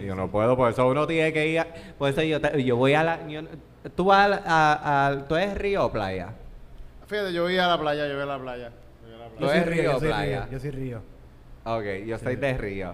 [0.00, 1.66] Y yo no puedo, por eso uno tiene que ir, a-
[1.98, 3.42] por eso yo, te- yo voy a la, yo-
[3.96, 6.28] tú vas a, a- a- tú eres río o playa.
[7.14, 8.70] Fíjate, yo voy a la playa, yo voy a la playa.
[8.70, 9.38] yo voy a la playa.
[9.38, 10.40] ¿Tú Yo soy eres río, yo soy playa?
[10.42, 11.02] río, yo soy río.
[11.64, 12.92] Ok, yo soy de río.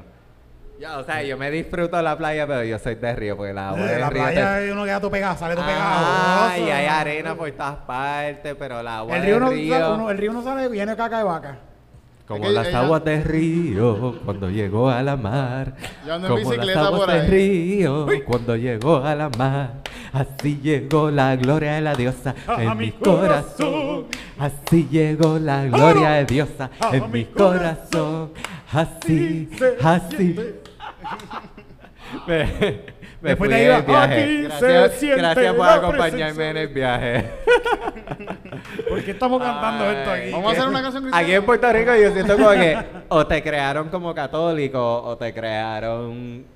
[0.79, 3.55] Ya, o sea, yo me disfruto de la playa, pero yo soy de río, porque
[3.55, 6.51] la agua Eh, del la río playa te- uno queda todo pegado, sale todo Ah,
[6.53, 6.69] pegado.
[6.69, 9.73] y hay arena por todas partes, pero la agua El río, no, río...
[9.75, 11.59] sale- uno- el río no sale de caca de vaca.
[12.27, 15.73] Como Es que las ella- aguas del río cuando llegó a la mar.
[16.07, 17.27] Yo ando en Como bicicleta las aguas ahí.
[17.27, 19.71] río cuando llegó a la mar.
[20.13, 24.07] Así llegó la gloria de la diosa A en mi corazón.
[24.39, 28.33] Así llegó la gloria de diosa A en mi corazón.
[28.73, 29.49] Así,
[29.83, 30.37] así.
[33.23, 34.15] Me, fui de el viaje.
[34.15, 37.31] "Aquí se Gracias, gracias por acompañarme presencia en el viaje.
[38.89, 39.97] ¿Por qué estamos cantando Ay.
[39.97, 40.31] esto aquí?
[40.33, 41.27] Vamos a hacer una canción cristiana.
[41.27, 42.79] Aquí en Puerto Rico yo siento como que
[43.09, 46.47] o te crearon como católico o te crearon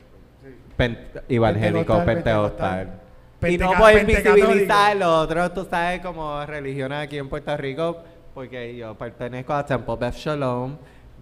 [1.28, 3.01] evangélico, Pentecostal, pentecostal.
[3.47, 7.99] Y no puedes visibilizar los otros, tú sabes, como religiones aquí en Puerto Rico,
[8.34, 10.76] porque yo pertenezco a Temple Beth Shalom.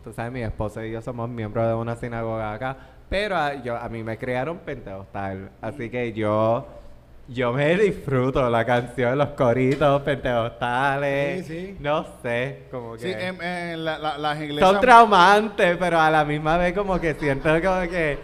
[0.05, 2.77] Tú sabes, mi esposo y yo somos miembros de una sinagoga acá,
[3.09, 5.51] pero a, yo, a mí me crearon pentecostal.
[5.61, 6.67] Así que yo,
[7.29, 11.47] yo me disfruto la canción, los coritos pentecostales.
[11.47, 11.77] Sí, sí.
[11.79, 12.99] No sé, como que...
[13.01, 14.69] Sí, en, en la- la- las iglesias.
[14.71, 18.19] Son traumantes, pero a la misma vez como que siento como que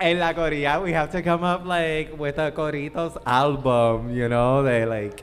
[0.00, 4.62] en la Corea we have to come up like with a Coritos album, you know,
[4.62, 5.22] de like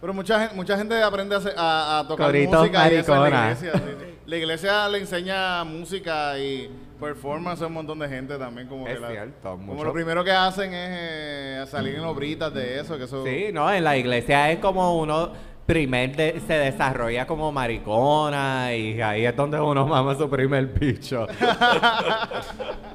[0.00, 3.30] Pero mucha gente, mucha gente aprende a, a- a tocar Coritos música eso en la
[3.30, 3.52] maricona.
[3.52, 3.72] iglesia.
[3.74, 4.14] sí.
[4.26, 8.66] La iglesia le enseña música y performance a un montón de gente también.
[8.68, 9.84] Como, Es que la- cierto, como mucho.
[9.84, 12.98] lo primero que hacen es eh, salir en obritas de eso.
[12.98, 15.30] Que eso Sí, no, en la iglesia es como uno
[15.66, 21.26] primer de- se desarrolla como maricona y ahí es donde uno mama su primer bicho.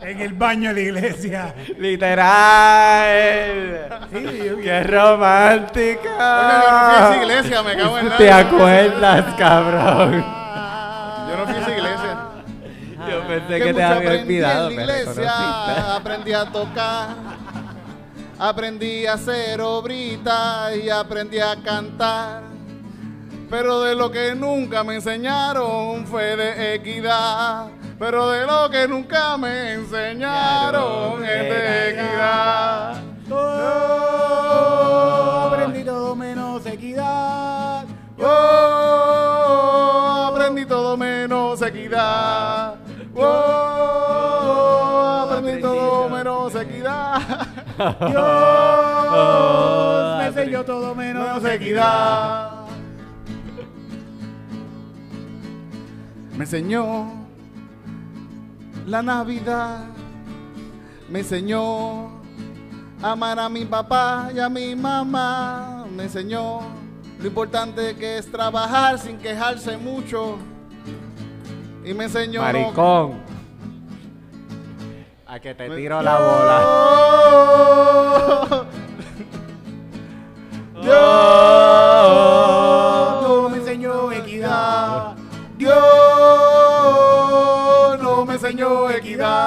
[0.01, 1.53] En el baño de la iglesia.
[1.77, 3.07] Literal.
[4.11, 6.17] ¡Qué romántica!
[6.17, 10.25] Yo no fui a esa iglesia, me cago en la- ¿Te acuerdas, cabrón?
[11.29, 12.17] Yo no fui a esa iglesia.
[13.09, 17.07] Yo pensé que, que te había aprendí olvidado, en la iglesia, aprendí a tocar,
[18.39, 22.50] aprendí a hacer obritas y aprendí a cantar.
[23.51, 27.67] Pero de lo que nunca me enseñaron fue de equidad.
[27.99, 33.03] Pero de lo que nunca me enseñaron es de equidad.
[33.27, 34.61] Todo
[35.49, 37.85] aprendí todo menos equidad.
[38.17, 38.27] Oh,
[40.31, 42.75] aprendí todo menos equidad.
[43.13, 43.27] Oh,
[45.29, 47.19] aprendí todo menos equidad.
[48.07, 48.23] Dios
[50.19, 52.50] me enseñó todo menos equidad.
[56.41, 57.05] Me enseñó
[58.87, 59.85] la Navidad.
[61.07, 62.07] Me enseñó
[62.99, 65.85] a amar a mi papá y a mi mamá.
[65.95, 66.61] Me enseñó
[67.19, 70.39] lo importante que es trabajar sin quejarse mucho.
[71.85, 72.41] Y me enseñó.
[72.41, 73.19] Maricón.
[75.27, 76.57] A que te Me- tiro la bola.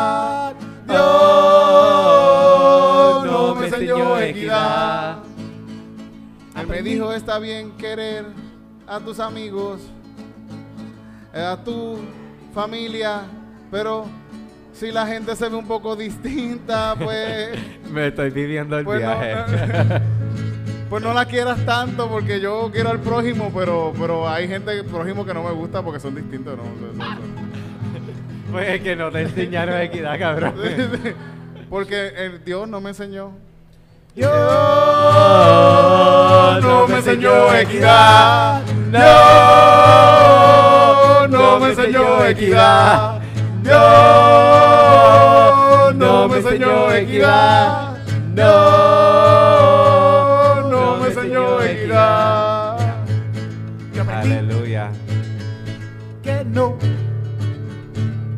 [0.05, 0.55] equidad.
[3.25, 5.19] Dios no me enseñó equidad.
[6.61, 8.27] Él me dijo, está bien querer
[8.87, 9.81] a tus amigos,
[11.33, 11.99] eh, a tu
[12.55, 13.23] familia,
[13.71, 14.07] pero
[14.73, 17.59] si la gente se ve un poco distinta, pues,
[17.91, 20.01] Me estoy viviendo el pues, no, viaje.
[20.91, 25.25] pues no la quieras tanto porque yo quiero al prójimo, pero, pero hay gente prójimo
[25.25, 26.65] que no me gusta porque son distintos, ¿no?
[28.55, 30.55] Pues es que no te enseñaron equidad, cabrón.
[31.69, 33.33] Porque el Dios no me enseñó.
[34.15, 34.31] Dios
[36.63, 38.63] no me enseñó equidad.
[38.93, 39.03] Dios
[41.31, 43.21] no me enseñó equidad.
[43.65, 43.75] Dios
[45.97, 47.97] no me enseñó equidad.
[48.37, 49.34] Dios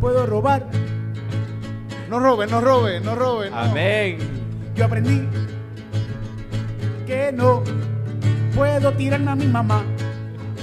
[0.07, 0.63] puedo robar.
[2.09, 3.51] No roben, no roben, no roben.
[3.51, 3.59] no.
[3.59, 4.19] Amén.
[4.77, 5.27] Yo aprendí
[7.09, 7.65] que no
[8.55, 9.83] puedo tirarme a mi mamá.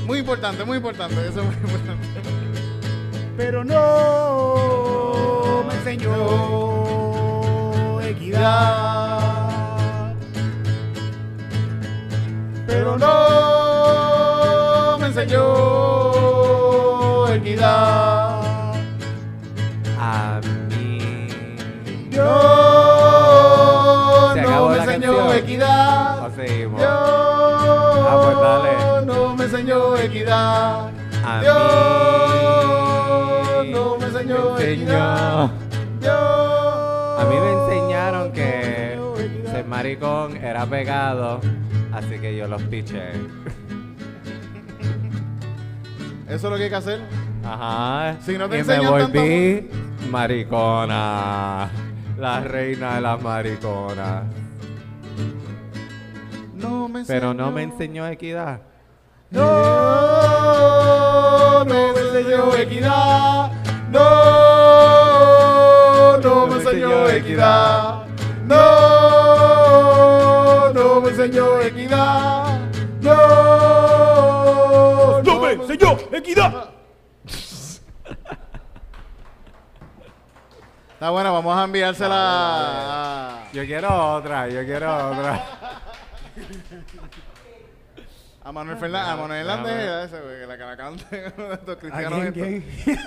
[0.05, 1.27] Muy importante, muy importante.
[1.27, 2.07] Eso es muy importante.
[3.35, 4.55] pero no
[5.67, 6.09] me enseñó
[7.99, 10.15] equidad.
[12.65, 15.43] Pero no me enseñó
[17.27, 18.32] equidad.
[20.05, 20.97] A mí.
[22.09, 22.27] Dios
[24.33, 26.25] Se no me enseñó equidad.
[26.25, 26.81] O seguimos.
[26.81, 26.91] Dios
[28.25, 29.05] pues dale.
[29.05, 30.91] no me enseñó equidad.
[31.25, 31.55] A Dios
[33.63, 35.49] mí no me enseñó me equidad.
[36.01, 38.99] Dios A mí me enseñaron que
[39.51, 41.39] ser maricón era pegado,
[41.93, 43.11] así que yo los piché.
[46.27, 46.99] Eso es lo que hay que hacer.
[47.45, 48.17] Ajá.
[48.21, 49.69] Si no te y me volví
[50.13, 51.69] maricona.
[52.19, 54.23] La reina de las mariconas.
[56.87, 57.19] me enseñó.
[57.19, 58.61] Pero no me enseñó equidad.
[59.31, 59.41] No,
[61.65, 63.51] no me enseñó equidad.
[63.89, 64.01] No,
[66.19, 68.02] no me enseñó equidad.
[81.03, 85.43] Está buena, vamos a enviársela a, Yo quiero otra, yo quiero otra.
[88.41, 91.25] a Manuel Fernández, a Manuel Hernández, a ese güey, que la que la cante
[91.55, 92.31] estos ¿A cristianos.
[92.31, 93.03] quién, estos.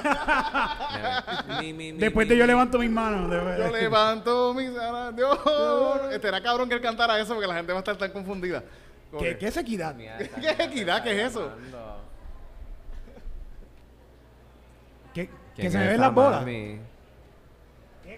[1.49, 1.59] quién?
[1.59, 3.31] Mi, mi, mi, Después mi, de yo levanto mis manos.
[3.31, 5.39] de Yo levanto mis alas, Dios.
[6.13, 8.63] Este era cabrón que él cantara eso porque la gente va a estar tan confundida.
[9.19, 9.95] ¿Qué, ¿Qué es equidad?
[9.95, 11.03] Mira, ¿Qué es equidad?
[11.03, 11.51] ¿Qué es eso?
[15.15, 16.45] ¿Qué, ¿Quién que se me ven las bolas.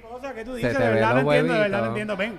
[0.09, 0.20] Mami?
[0.20, 0.76] ¿Qué cosa que tú dices?
[0.76, 2.16] te De verdad no entiendo, de verdad no entiendo.
[2.16, 2.38] Ven.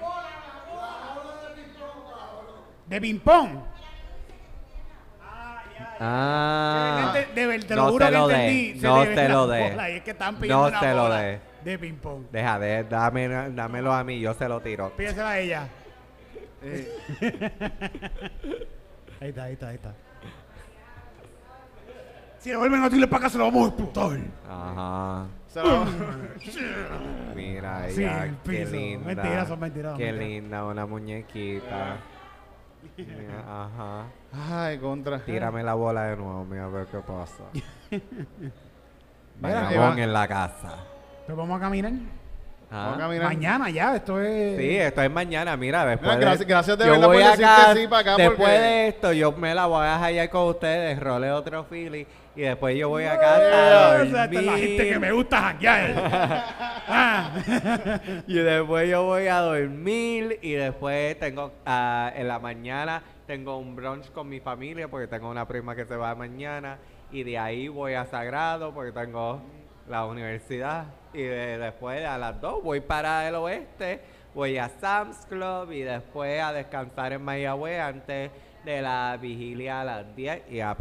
[2.87, 3.49] De ping-pong.
[6.01, 8.73] Ah, De de te lo no juro que lo entendí.
[8.73, 9.97] dé, Se no te lo dé.
[9.97, 11.39] es que están pidiendo No se lo dé.
[11.63, 12.23] De ping-pong.
[12.31, 14.91] Deja de, dame, dámelo a mí, yo se lo tiro.
[14.95, 15.67] Pídesela a ella.
[16.63, 16.89] Eh,
[19.21, 19.93] Ahí está, ahí está, ahí está.
[22.39, 24.19] Si le vuelven a tirar para acá, se lo vamos a explotar.
[24.49, 25.25] Ajá.
[27.35, 29.05] Mira Sí, ella, qué linda.
[29.05, 30.29] Mentiras, son mentiras, Qué mentiras.
[30.29, 31.97] linda, una muñequita.
[32.97, 34.03] Mira, Ajá.
[34.67, 35.19] Ay, contra.
[35.19, 37.43] Tírame la bola de nuevo, mira a ver qué pasa.
[39.73, 39.99] Iván.
[39.99, 40.75] en la casa.
[41.25, 41.93] Pues vamos a caminar.
[42.71, 42.83] Ah.
[42.91, 43.25] Vamos a caminar.
[43.27, 44.57] Mañana ya, esto es.
[44.57, 47.79] Sí, esto es mañana, mira, después Mira, gracias- gracias de verdad por decir acá, que
[47.81, 50.99] sí para acá, Después porque- de esto, yo me la voy a hallar con ustedes,
[50.99, 52.05] role otro Philly,
[52.35, 55.13] y después yo voy a casa a sea, esta es la gente que me dormir,
[55.13, 55.93] gusta hackear.
[56.87, 57.99] ah.
[58.27, 63.75] y después yo voy a dormir, y después tengo, ah, en la mañana, tengo un
[63.75, 66.77] brunch con mi familia, porque tengo una prima que se va mañana,
[67.11, 69.41] y de ahí voy a Sagrado, porque tengo
[69.87, 74.01] la universidad, y de- después a las 2 voy para el oeste,
[74.33, 78.31] voy a Sam's Club, y después a descansar en Mayagüez antes
[78.69, 80.75] de la vigilia a las 10 y a,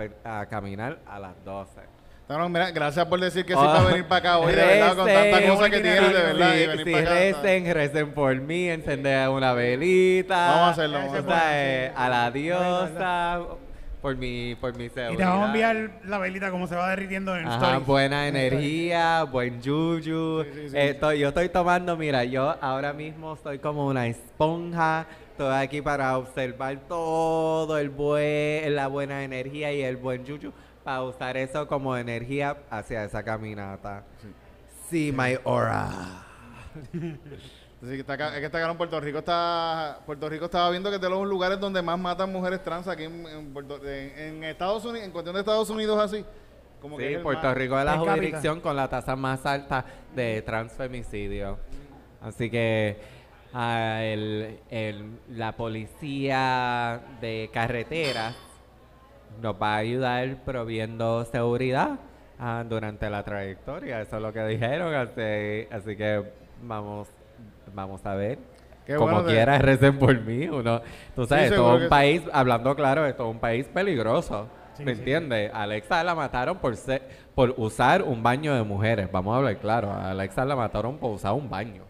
[0.51, 1.81] caminar a las 12.
[2.29, 4.95] Cabrón, mira, gracias por decir que sí Oh, para venir para acá hoy, de verdad,
[4.97, 7.15] con tanta recen, cosa que tienes, de verdad, y sí, venir sí, para acá.
[7.15, 10.37] recen, recen por mí, encender una velita.
[10.37, 11.37] Vamos a hacerlo, vamos a hacerlo.
[11.43, 13.41] eh, a la diosa,
[14.03, 15.13] por mi, por mi seguridad.
[15.15, 17.85] Y te vamos a enviar la velita como se va derritiendo en el Ajá, story.
[17.87, 20.45] buena energía, buen juju.
[20.45, 20.77] Sí, sí, sí.
[20.77, 25.07] Eh, estoy- yo estoy tomando, mira, yo ahora mismo estoy como una esponja.
[25.39, 31.05] Estoy aquí para observar todo el buen, la buena energía y el buen juju para
[31.05, 34.03] usar eso como energía hacia esa caminata.
[34.91, 36.25] Sí, my aura.
[36.83, 36.91] Así
[37.93, 40.91] que está acá, es que está acá en Puerto Rico está Puerto Rico estaba viendo
[40.91, 44.19] que es de los lugares donde más matan mujeres trans aquí en, en Puerto- en-
[44.19, 46.25] en Estados Unidos, en cuestión de Estados Unidos así.
[46.81, 49.47] Como que es Sí, el Puerto más- Rico es la jurisdicción con la tasa más
[49.47, 49.85] alta
[50.17, 51.61] de transfemicidio.
[52.21, 53.17] Así que
[53.55, 58.35] ah, el- el- la policía de carreteras
[59.43, 61.99] nos va a ayudar proviendo seguridad
[62.41, 64.01] ah, durante la trayectoria.
[64.01, 64.95] Eso es lo que dijeron.
[64.95, 66.23] Así, así que
[66.63, 67.09] vamos,
[67.75, 68.39] vamos a ver.
[68.87, 70.47] Qué Como bueno de- quiera, recen por mí.
[70.49, 70.81] Uno,
[71.15, 71.89] tú sabes, seguro todo un sí.
[71.89, 74.49] país, hablando claro, esto es un país peligroso.
[74.75, 75.01] Sí, ¿Me sí.
[75.01, 75.51] entiendes?
[75.53, 77.03] Alexa la mataron por ser,
[77.35, 79.11] por usar un baño de mujeres.
[79.13, 79.91] Vamos a hablar claro.
[79.91, 81.83] A Alexa la mataron por usar un baño.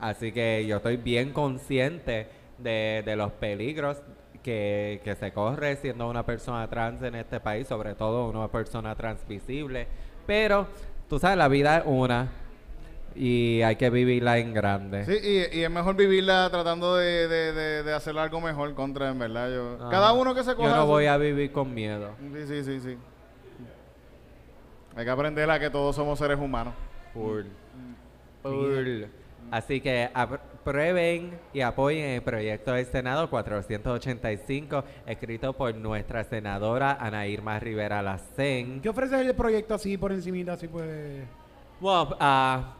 [0.00, 2.28] Así que yo estoy bien consciente
[2.58, 4.02] de, de los peligros
[4.42, 8.94] que, que se corre siendo una persona trans en este país, sobre todo una persona
[8.94, 9.86] transvisible.
[10.26, 10.66] Pero,
[11.08, 12.28] tú sabes, la vida es una
[13.14, 15.04] y hay que vivirla en grande.
[15.04, 19.08] Sí, y, y es mejor vivirla tratando de, de, de, de hacer algo mejor contra,
[19.08, 19.50] en verdad.
[19.50, 19.90] Yo, Ajá.
[19.90, 20.68] Cada uno que se coja.
[20.68, 22.12] Yo no voy a vivir con miedo.
[22.32, 22.98] Sí, sí, sí, sí.
[24.94, 26.74] Hay que aprender a que todos somos seres humanos.
[27.12, 27.46] Full.
[28.42, 29.04] Full.
[29.50, 37.26] Así que aprueben y apoyen el proyecto del Senado 485, escrito por nuestra senadora Ana
[37.26, 38.80] Irma Rivera Lacén.
[38.80, 41.22] ¿Qué ofrece el proyecto así por encimita, así pues?
[41.80, 42.74] Bueno, ah,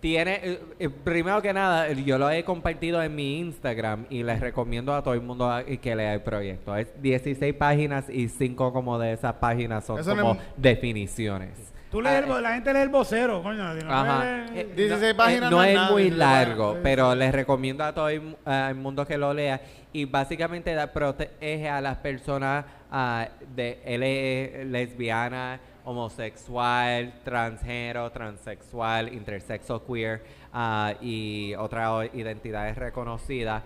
[0.00, 4.40] tiene, eh, eh, primero que nada, yo lo he compartido en mi Instagram y les
[4.40, 6.76] recomiendo a todo el mundo a- que lea el proyecto.
[6.76, 11.72] Es 16 páginas y 5 como de esas páginas son Eso como es- definiciones.
[11.94, 13.78] Tú lees el Ah, la gente lee el vocero, coño.
[13.78, 14.24] si no Ajá.
[14.52, 16.80] lee- Eh, 16 no, páginas eh, no no es nada, muy 16 páginas, largo, sí,
[16.82, 17.18] pero sí.
[17.18, 19.60] les recomiendo a todo el, mundo que lo lea
[19.92, 29.86] y básicamente da- protege a las personas ah, de L- lesbiana, homosexual, transgénero, transexual, intersexo
[29.86, 33.62] queer ah, y otras identidades reconocidas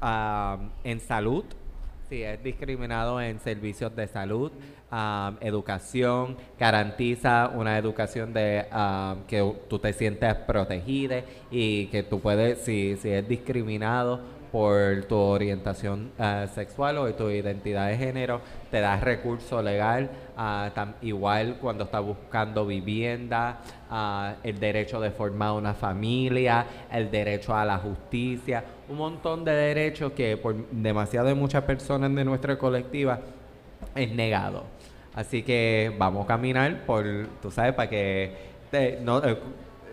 [0.00, 1.44] um, en salud,
[2.08, 4.52] si es discriminado en servicios de salud,
[4.92, 12.20] um, educación, garantiza una educación de um, que tú te sientes protegida y que tú
[12.20, 14.20] puedes, si, si es discriminado
[14.52, 21.04] por tu orientación uh, sexual o tu identidad de género, te da recurso legal, uh,
[21.04, 27.64] igual cuando estás buscando vivienda, uh, el derecho de formar una familia, el derecho a
[27.64, 33.20] la justicia, un montón de derechos que por demasiado de muchas personas de nuestra colectiva
[33.94, 34.64] es negado.
[35.14, 37.04] Así que vamos a caminar por,
[37.42, 38.32] tú sabes, para que,
[38.70, 39.36] te- no, eh,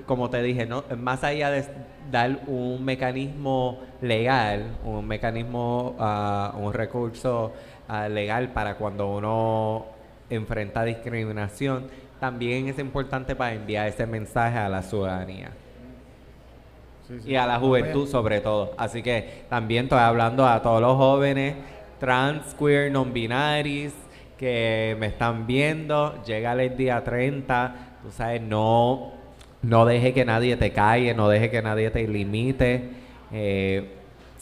[0.05, 1.65] como te dije, no, más allá de
[2.09, 7.51] dar un mecanismo legal, un mecanismo, ah, un recurso
[7.87, 9.85] ah, legal para cuando uno
[10.29, 11.87] enfrenta discriminación,
[12.19, 15.51] también es importante para enviar ese mensaje a la ciudadanía
[17.07, 17.31] Sí, sí.
[17.31, 18.73] y a la juventud sobre todo.
[18.77, 21.55] Así que también estoy hablando a todos los jóvenes
[21.99, 23.91] trans, queer, non binaris
[24.39, 26.23] que me están viendo.
[26.23, 29.11] Llega el día 30, tú sabes, no,
[29.61, 32.89] no deje que nadie te calle, no deje que nadie te limite.
[33.33, 33.95] Eh,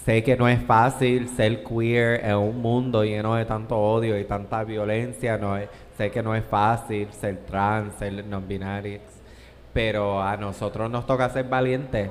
[0.06, 4.26] sé que no es fácil ser queer en un mundo lleno de tanto odio y
[4.26, 5.38] tanta violencia.
[5.38, 5.58] No
[5.98, 9.02] sé que no es fácil ser trans, ser non binaris
[9.78, 12.10] pero a nosotros nos toca ser valientes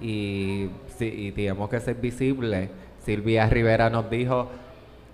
[0.00, 2.70] y, sí, y tenemos que ser visibles.
[3.04, 4.48] Silvia Rivera nos dijo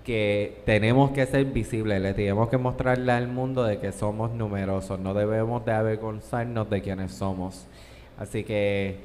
[0.03, 4.99] que tenemos que ser visibles, le tenemos que mostrarle al mundo de que somos numerosos,
[4.99, 7.67] no debemos de avergonzarnos de quienes somos.
[8.17, 8.97] Así que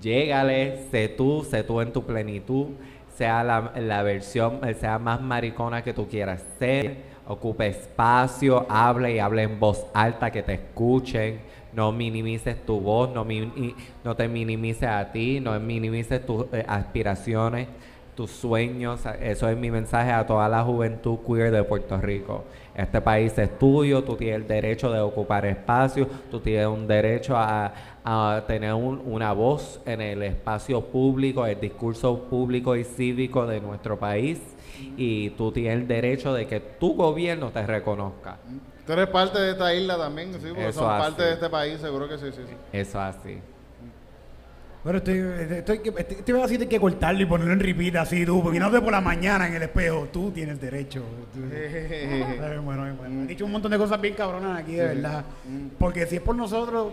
[0.00, 2.68] llégale, sé tú, sé tú en tu plenitud,
[3.16, 6.96] sea la, la versión, sea más maricona que tú quieras ser,
[7.26, 11.40] ocupe espacio, hable y hable en voz alta, que te escuchen,
[11.72, 17.68] no minimices tu voz, no te minimices a ti, no minimices tus eh, aspiraciones,
[18.14, 22.44] tus sueños, eso es mi mensaje a toda la juventud queer de Puerto Rico.
[22.74, 27.36] Este país es tuyo, tú tienes el derecho de ocupar espacio, tú tienes un derecho
[27.36, 27.72] a,
[28.04, 33.60] a tener un- una voz en el espacio público, el discurso público y cívico de
[33.60, 34.40] nuestro país
[34.96, 38.38] y tú tienes el derecho de que tu gobierno te reconozca.
[38.86, 41.02] Tú eres parte de esta isla también, sí, porque Eso son así.
[41.02, 42.54] parte de este país, seguro que sí, sí, sí.
[42.72, 43.38] Eso así.
[44.84, 48.60] Bueno, estoy, estoy, estoy, este así que cortarlo y ponerlo en repeat así, tú, porque
[48.60, 51.02] no por la mañana en el espejo, tú tienes derecho.
[51.32, 51.40] Tú-
[52.62, 52.62] bueno,
[52.94, 53.02] bueno.
[53.02, 55.24] Han dicho un montón de cosas bien cabronas aquí, de verdad.
[55.78, 56.92] Porque si es por nosotros,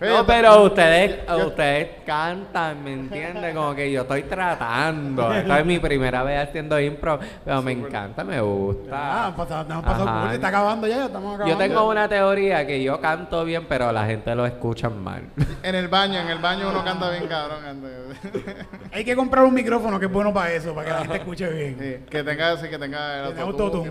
[0.00, 3.54] No, pero ustedes, ustedes cantan, ¿me entiendes?
[3.54, 5.32] Como que yo estoy tratando.
[5.32, 9.26] Esta es mi primera vez haciendo impro, pero me encanta, me ah, gusta.
[9.26, 11.52] han pasado, pasado está acabando ya, ya estamos acabando.
[11.52, 15.22] Yo tengo una teoría que yo canto bien, pero la gente lo escucha mal.
[15.62, 17.58] En el baño, en el baño uno canta bien cabrón.
[18.92, 21.48] Hay que comprar un micrófono que es bueno para eso, para que la gente escuche
[21.50, 21.76] bien.
[21.78, 23.90] Sí, que tenga, sí, que tenga el autotune.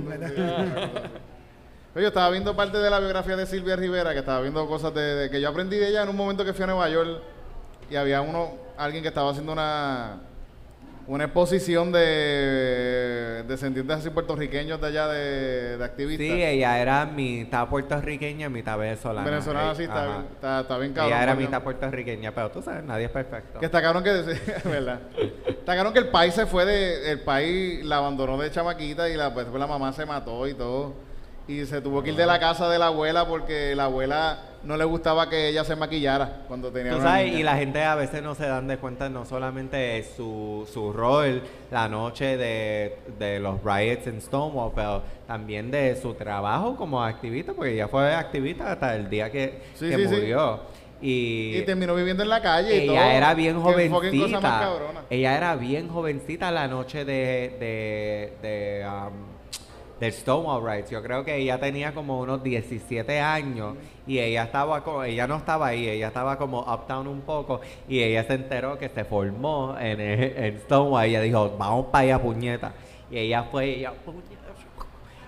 [1.96, 5.02] Yo estaba viendo parte de la biografía de Silvia Rivera, que estaba viendo cosas de,
[5.02, 7.22] de- que yo aprendí de ella en un momento que fui a Nueva York
[7.90, 10.18] y había uno, alguien que estaba haciendo una
[11.08, 16.28] una exposición de descendientes así puertorriqueños de allá de, de activistas.
[16.28, 19.30] Sí, ella era mitad puertorriqueña, mitad venezolana.
[19.30, 21.14] Venezolana, sí, está, está, está bien cabrón.
[21.14, 23.58] Ella era mitad puertorriqueña, pero tú sabes, nadie es perfecto.
[23.58, 24.12] Que está cabrón que,
[24.66, 25.00] ¿verdad?
[25.48, 29.16] Está cabrón que el país se fue de, el país la abandonó de chamaquita y
[29.16, 30.94] la, pues, después la mamá se mató y todo.
[31.48, 34.76] Y se tuvo que ir de la casa de la abuela porque la abuela no
[34.76, 38.22] le gustaba que ella se maquillara cuando tenía Tú sabes, y la gente a veces
[38.22, 41.41] no se dan de cuenta no solamente de su, su rol
[41.72, 47.54] la noche de, de los riots en Stonewall, pero también de su trabajo como activista,
[47.54, 50.16] porque ella fue activista hasta el día que, Sí, que sí, sí.
[50.16, 50.60] murió.
[51.02, 52.95] Y, Y terminó viviendo en la calle y todo.
[52.95, 54.70] ella era bien más jovencita.
[55.10, 59.37] Ella era bien jovencita la noche de, de, de, um,
[60.00, 60.91] del Stonewall Rights.
[60.91, 63.76] Yo creo que ella tenía como unos 17 años
[64.06, 68.02] y ella estaba co- ella no estaba ahí, ella estaba como uptown un poco y
[68.02, 71.06] ella se enteró que se formó en, en Stonewall.
[71.06, 72.74] Ella dijo, vamos para allá, puñeta.
[73.10, 74.48] Y ella fue, y ella, "Puñeta".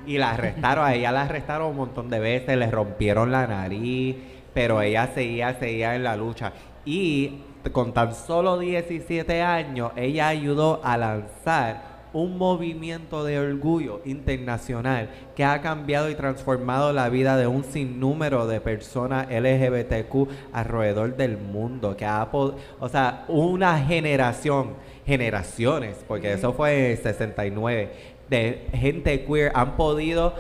[0.05, 4.15] Y la arrestaron, a ella la arrestaron un montón de veces, le rompieron la nariz,
[4.53, 6.53] pero ella seguía, seguía en la lucha.
[6.86, 7.41] Y
[7.74, 15.43] con tan solo 17 años, ella ayudó a lanzar un movimiento de orgullo internacional que
[15.43, 21.95] ha cambiado y transformado la vida de un sinnúmero de personas LGBTQ alrededor del mundo,
[21.95, 24.74] que ha, o sea, una generación,
[25.05, 27.91] generaciones, porque eso fue en 69,
[28.30, 30.36] de gente queer han podido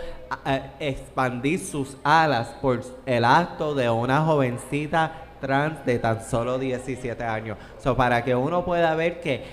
[0.79, 7.57] expandir sus alas por el acto de una jovencita trans de tan solo 17 años.
[7.79, 9.43] So, para que uno pueda ver que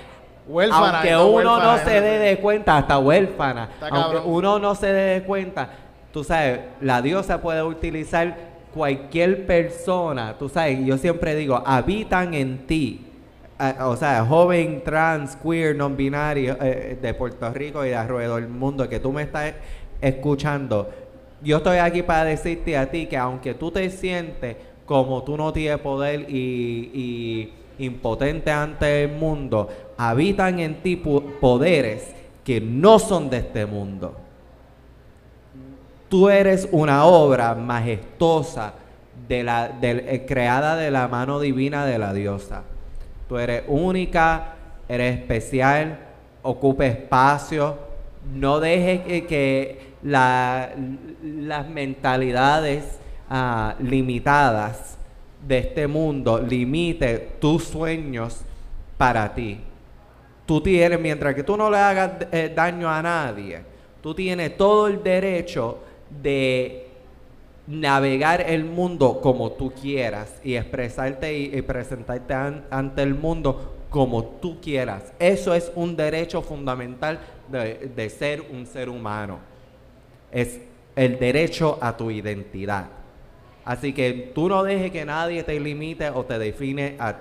[0.49, 4.23] Huérfana, aunque no uno no se dé de cuenta, hasta huérfana, aunque cabrón.
[4.27, 5.71] uno no se dé de cuenta,
[6.13, 8.37] tú sabes, la diosa puede utilizar
[8.73, 13.03] cualquier persona, tú sabes, yo siempre digo, habitan en ti.
[13.59, 18.43] Eh, o sea, joven, trans, queer, non binario eh, de Puerto Rico y de alrededor
[18.43, 19.55] del mundo que tú me estás
[20.01, 20.91] escuchando.
[21.41, 25.53] Yo estoy aquí para decirte a ti que aunque tú te sientes como tú no
[25.53, 33.29] tienes poder y, y impotente ante el mundo, habitan en ti poderes que no son
[33.31, 34.17] de este mundo.
[36.09, 38.75] Tú eres una obra majestuosa
[39.29, 42.63] eh, creada de la mano divina de la diosa.
[43.29, 44.55] Tú eres única,
[44.89, 45.99] eres especial,
[46.43, 47.77] ocupa espacio.
[48.33, 50.71] No dejes que, que la-
[51.25, 54.97] las mentalidades ah, limitadas
[55.47, 58.43] de este mundo limite tus sueños
[58.97, 59.61] para ti.
[60.47, 63.61] Tú tienes, mientras que tú no le hagas eh, daño a nadie,
[64.03, 65.79] tú tienes todo el derecho
[66.23, 66.87] de
[67.67, 74.25] navegar el mundo como tú quieras y expresarte y, presentarte an- ante el mundo como
[74.25, 75.13] tú quieras.
[75.19, 77.19] Eso es un derecho fundamental
[77.51, 79.39] de, de ser un ser humano.
[80.31, 80.61] Es
[80.95, 82.87] el derecho a tu identidad.
[83.65, 87.17] Así que tú no dejes que nadie te limite o te define a,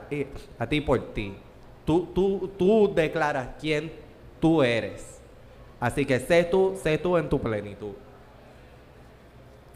[0.59, 1.33] a ti por ti.
[1.85, 3.91] Tú, tú, tú declaras quién
[4.39, 5.19] tú eres.
[5.79, 7.93] Así que sé tú, sé tú en tu plenitud.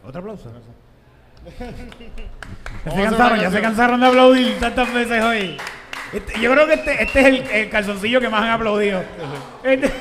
[0.06, 0.50] Otro aplauso.
[2.86, 3.62] Ya se cansaron, una ya se canción.
[3.62, 5.58] cansaron de aplaudir tantas veces hoy.
[6.14, 9.02] Este- yo creo que este, este es el, el calzoncillo que más han aplaudido.
[9.64, 9.88] Este-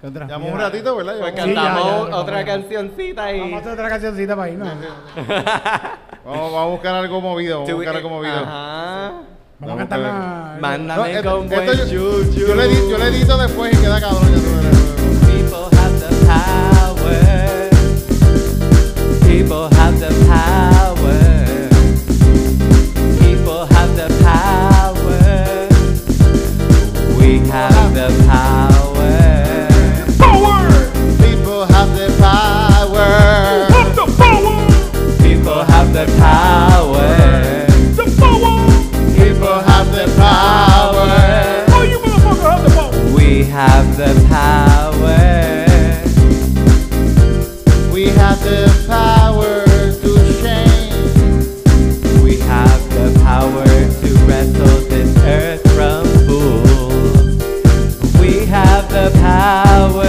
[0.01, 0.25] Otra.
[0.27, 1.15] Llevamos un ratito, ¿verdad?
[1.19, 2.49] Pues Sí, ya, cantamos ya, otra vamos.
[2.53, 3.39] cancioncita y...
[3.41, 4.69] Vamos a hacer otra cancioncita para irnos.
[6.25, 7.55] Vamos, vamos a buscar algo movido.
[7.59, 8.33] Vamos a buscar algo movido.
[8.35, 9.11] Ajá.
[9.59, 10.57] Vamos a cantar la...
[10.61, 13.77] Mándame No, con esto- buen esto yo, yo le edito, yo le edito después y
[13.77, 14.21] queda cabrón.
[14.31, 14.39] ya.
[15.27, 17.69] People have the power.
[19.27, 21.69] People have the power.
[23.19, 25.67] People have the power.
[27.17, 28.68] We have the power.
[43.49, 45.17] Have the power.
[47.91, 49.65] We have the power
[50.03, 51.15] to change.
[52.23, 58.13] We have the power to wrestle this earth from fools.
[58.19, 60.05] We have the power.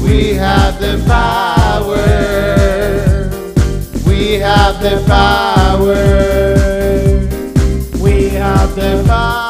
[0.00, 2.06] We have the power.
[4.06, 6.04] We have the power.
[8.00, 9.41] We have the power.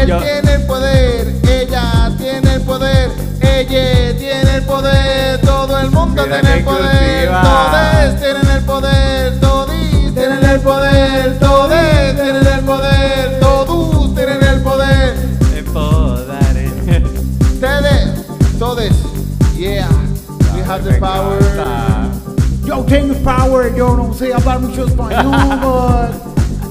[0.00, 5.90] Él Yo- tiene el poder, ella tiene el poder, ella tiene el poder, todo el
[5.90, 9.70] mundo Mira tiene el poder, todos tienen el poder, todos
[10.14, 15.14] tienen el poder, todos tienen el poder, todos tienen el poder.
[15.56, 16.70] Empoderé.
[17.40, 18.26] Ustedes,
[18.58, 18.90] todos,
[19.56, 19.88] yeah,
[20.54, 21.38] we have the power.
[22.64, 26.10] Yo tengo power, yo no sé hablar mucho español,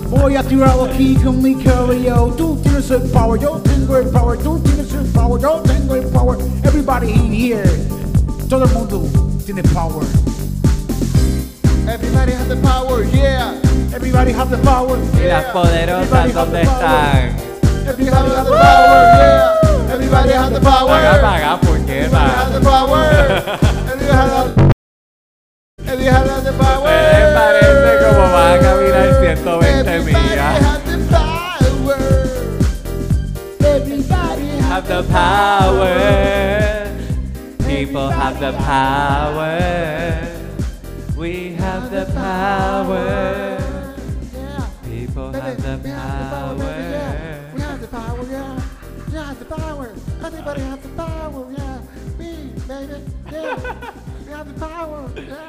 [0.10, 2.34] voy a tirarlo aquí con mi cabello.
[2.38, 6.05] Tú tienes el power, yo tengo el power, tú tienes el power, yo tengo el
[6.07, 6.38] power.
[6.64, 7.64] Everybody in here,
[8.49, 9.03] todo el mundo
[9.45, 10.05] tiene power.
[11.88, 13.55] Everybody has the power, yeah.
[13.93, 14.99] Everybody have the power.
[15.20, 17.36] ¿Y las poderosas dónde están?
[17.88, 19.60] Everybody has the power, yeah.
[19.91, 20.88] Everybody has the power.
[20.88, 22.97] Paga, paga, Everybody has the power.
[22.97, 23.60] Has
[23.91, 24.70] Everybody has the power.
[25.91, 30.61] Ustedes parece como van a caminar 120 Everybody millas.
[30.61, 31.97] has the power.
[33.59, 35.95] Everybody has Have the power.
[37.65, 39.57] People have the power.
[41.17, 43.57] We have the power.
[44.83, 46.65] People have the power.
[47.55, 48.61] We have the power, yeah.
[49.07, 49.91] We have the power.
[50.23, 51.78] Everybody has the power, yeah.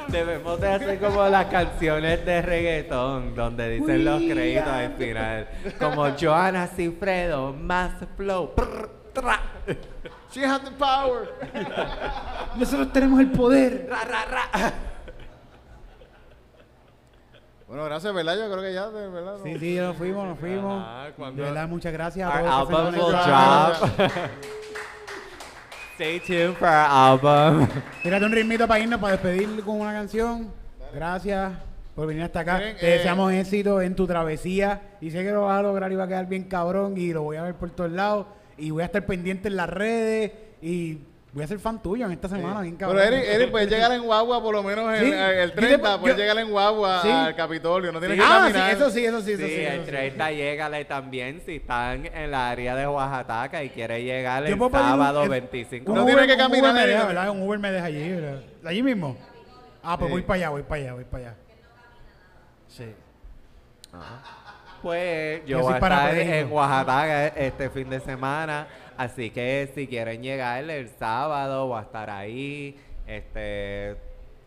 [0.07, 5.47] Debemos de hacer como las canciones de reggaetón donde dicen los créditos al final.
[5.79, 8.53] Como Joana Cifredo, más flow.
[8.55, 9.39] prr, tra,
[10.31, 11.29] She has the power.
[12.55, 13.87] Nosotros tenemos el poder.
[13.89, 14.73] ra, ra, ra.
[17.67, 18.35] Bueno, gracias, ¿verdad?
[18.37, 19.37] Yo creo que ya, verdad.
[19.43, 20.83] Sí, sí, nos fuimos, nos fuimos.
[20.83, 22.67] Ajá, De verdad, muchas gracias a todos.
[22.67, 23.79] que se album will conectaron.
[23.97, 24.09] drop.
[26.01, 27.67] Stay tuned for our album.
[28.01, 30.51] Tírate un ritmito para irnos, para despedir con una canción.
[30.91, 31.53] Gracias
[31.93, 32.57] por venir hasta acá.
[32.57, 34.81] Miren, Te eh, deseamos éxito en tu travesía.
[34.99, 36.97] Y sé que lo vas a lograr y va a quedar bien cabrón.
[36.97, 38.25] Y lo voy a ver por todos lados.
[38.57, 40.31] Y voy a estar pendiente en las redes.
[40.59, 41.01] Y
[41.33, 43.01] voy a ser fan tuyo en esta semana, bien cabrón.
[43.01, 45.11] Pero Eric, Eric, puedes llegar en guagua por lo menos el, Sí.
[45.13, 47.09] el Yo 30, te- puedes yo- llegar en guagua Sí.
[47.09, 48.71] al Capitolio, no tienes que Ah, sí, caminar.
[48.71, 49.61] eso sí, eso sí, eso Sí, sí.
[49.61, 49.85] eso el sí.
[49.91, 54.71] 30 llégale también si están en la área de Oaxaca y quiere llegar el un-
[54.71, 55.91] sábado el- 25.
[55.91, 57.05] un No Uber- tiene que un caminar, Uber me deja.
[57.07, 57.29] ¿verdad?
[57.29, 58.41] Un Uber me deja allí, ¿verdad?
[58.65, 59.17] Allí mismo.
[59.83, 60.11] Ah, pues Sí.
[60.13, 61.35] voy para allá, voy para allá, voy para allá.
[62.67, 62.85] Sí.
[64.81, 68.67] Pues yo Yo soy voy a estar en Oaxaca este fin de semana,
[68.97, 72.77] así que si quieren llegar el sábado voy a estar ahí,
[73.07, 73.97] este,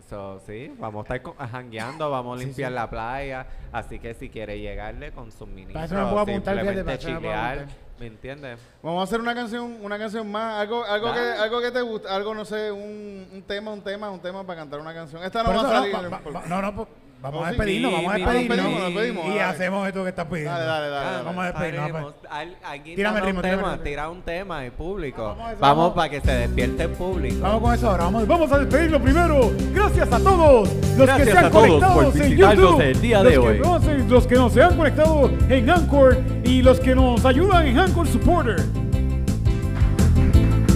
[0.08, 2.74] so, sí, vamos a estar jangueando, vamos a Sí, limpiar sí.
[2.74, 6.84] la playa, así que si quiere llegarle con sus Para eso me puedo apuntar, fíjate,
[6.84, 7.66] para chilear.
[7.98, 8.58] ¿me entiendes?
[8.82, 12.14] Vamos a hacer una canción, una canción más, algo, algo que, algo que te gusta,
[12.14, 15.22] algo no sé, un, un tema, un tema, un tema para cantar una canción.
[15.22, 15.94] Esta no va a no, salir.
[15.94, 16.88] va- va- va- no, no, pues,
[17.24, 19.24] vamos No, a despedirnos, Sí, vamos a despedirnos.
[19.24, 19.42] Y dale.
[19.42, 20.50] hacemos esto que estás pidiendo.
[20.52, 21.24] Dale, dale, dale, dale.
[21.24, 22.14] Vamos a despedirnos.
[22.30, 25.22] Al- alguien Tírame el ritmo, tema, tira un tema, el público.
[25.24, 25.92] Vamos Vamos, vamos.
[25.94, 27.36] para que se despierte el público.
[27.40, 28.04] Vamos con eso ahora.
[28.04, 29.50] Vamos, vamos a despedirlo primero.
[29.72, 32.80] Gracias a todos los Gracias que se han conectado en YouTube.
[32.82, 33.58] el día los de que hoy.
[33.60, 37.66] no se- los que nos se han conectado en Anchor y los que nos ayudan
[37.66, 38.56] en Anchor Supporter.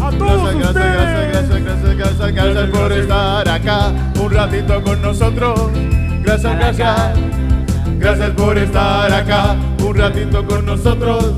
[0.01, 0.92] A todos Gracias, ustedes.
[0.94, 3.92] gracias, gracias, gracias, gracias, gracias por estar acá
[4.22, 5.70] un ratito con nosotros.
[6.29, 7.18] Gracias, gracias.
[7.99, 11.33] Gracias por estar acá un ratito con nosotros.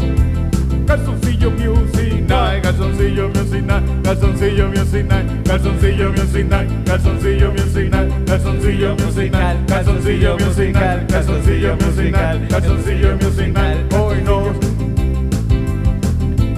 [0.84, 8.26] Calzoncillo Music Night, calzoncillo music night, calzoncillo music night, calzoncillo music night, calzoncillo music night,
[8.26, 13.94] calzoncillo music night, calzoncillo music night, calzoncillo music night, calzoncillo music night.
[13.94, 14.56] Hoy nos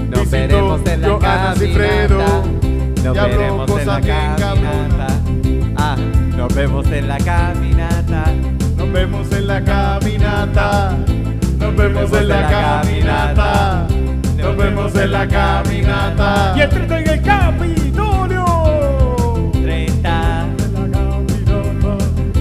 [0.09, 2.43] Nos veremos en la caminata.
[3.05, 5.22] Nos veremos en la caminata.
[6.33, 8.25] Ah, nos vemos en la caminata.
[8.77, 10.97] Nos vemos en la caminata.
[11.59, 13.87] Nos vemos en la caminata.
[14.39, 16.55] Nos vemos en la caminata.
[16.57, 18.45] y el 30 en el Capitolio.
[19.53, 20.47] 30.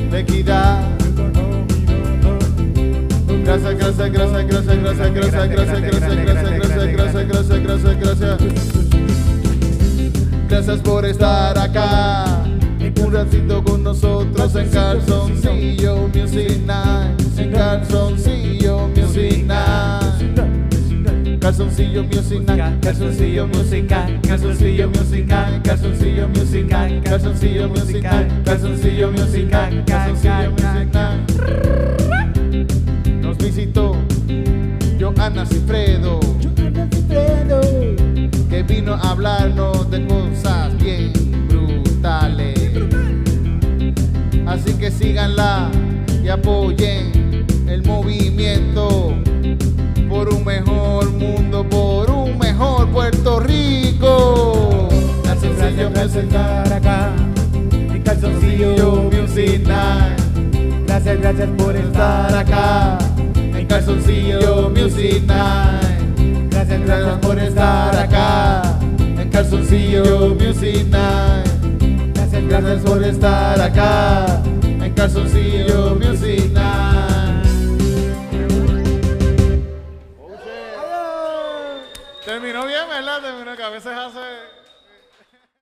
[0.09, 0.83] De equidad.
[3.43, 8.37] Gracias, gracias, gracias, gracias, gracias, gracias, gracias, gracias, gracias, gracias, gracias, gracias, gracias, gracias.
[10.49, 12.50] Gracias por estar acá
[13.03, 16.61] un ratito con nosotros en calzoncillo, music
[17.37, 20.01] en calzoncillo, music night.
[21.41, 31.25] Calzoncillo musical, calzoncillo musical, calzoncillo musical, calzoncillo musical, calzoncillo musical, calzoncillo musical, calzoncillo musical.
[33.21, 33.95] Nos visitó
[34.99, 36.19] Joana Cifredo,
[38.49, 41.20] que vino a hablarnos de cosas bien
[44.79, 45.69] Que síganla
[46.23, 49.13] y apoyen el movimiento
[50.09, 54.89] por un mejor mundo, por un mejor Puerto Rico.
[55.23, 57.09] Calzoncillo Gracias, Music estar acá.
[57.71, 60.19] En Calzoncillo Music Night.
[60.87, 62.97] Gracias, gracias por estar acá.
[63.35, 66.49] En Calzoncillo Music Night.
[66.49, 68.79] Gracias, gracias por estar acá.
[68.99, 71.47] En Calzoncillo Music Night.
[72.15, 74.41] Gracias, Gracias por estar acá.
[75.01, 76.90] Calzoncillo Music Night.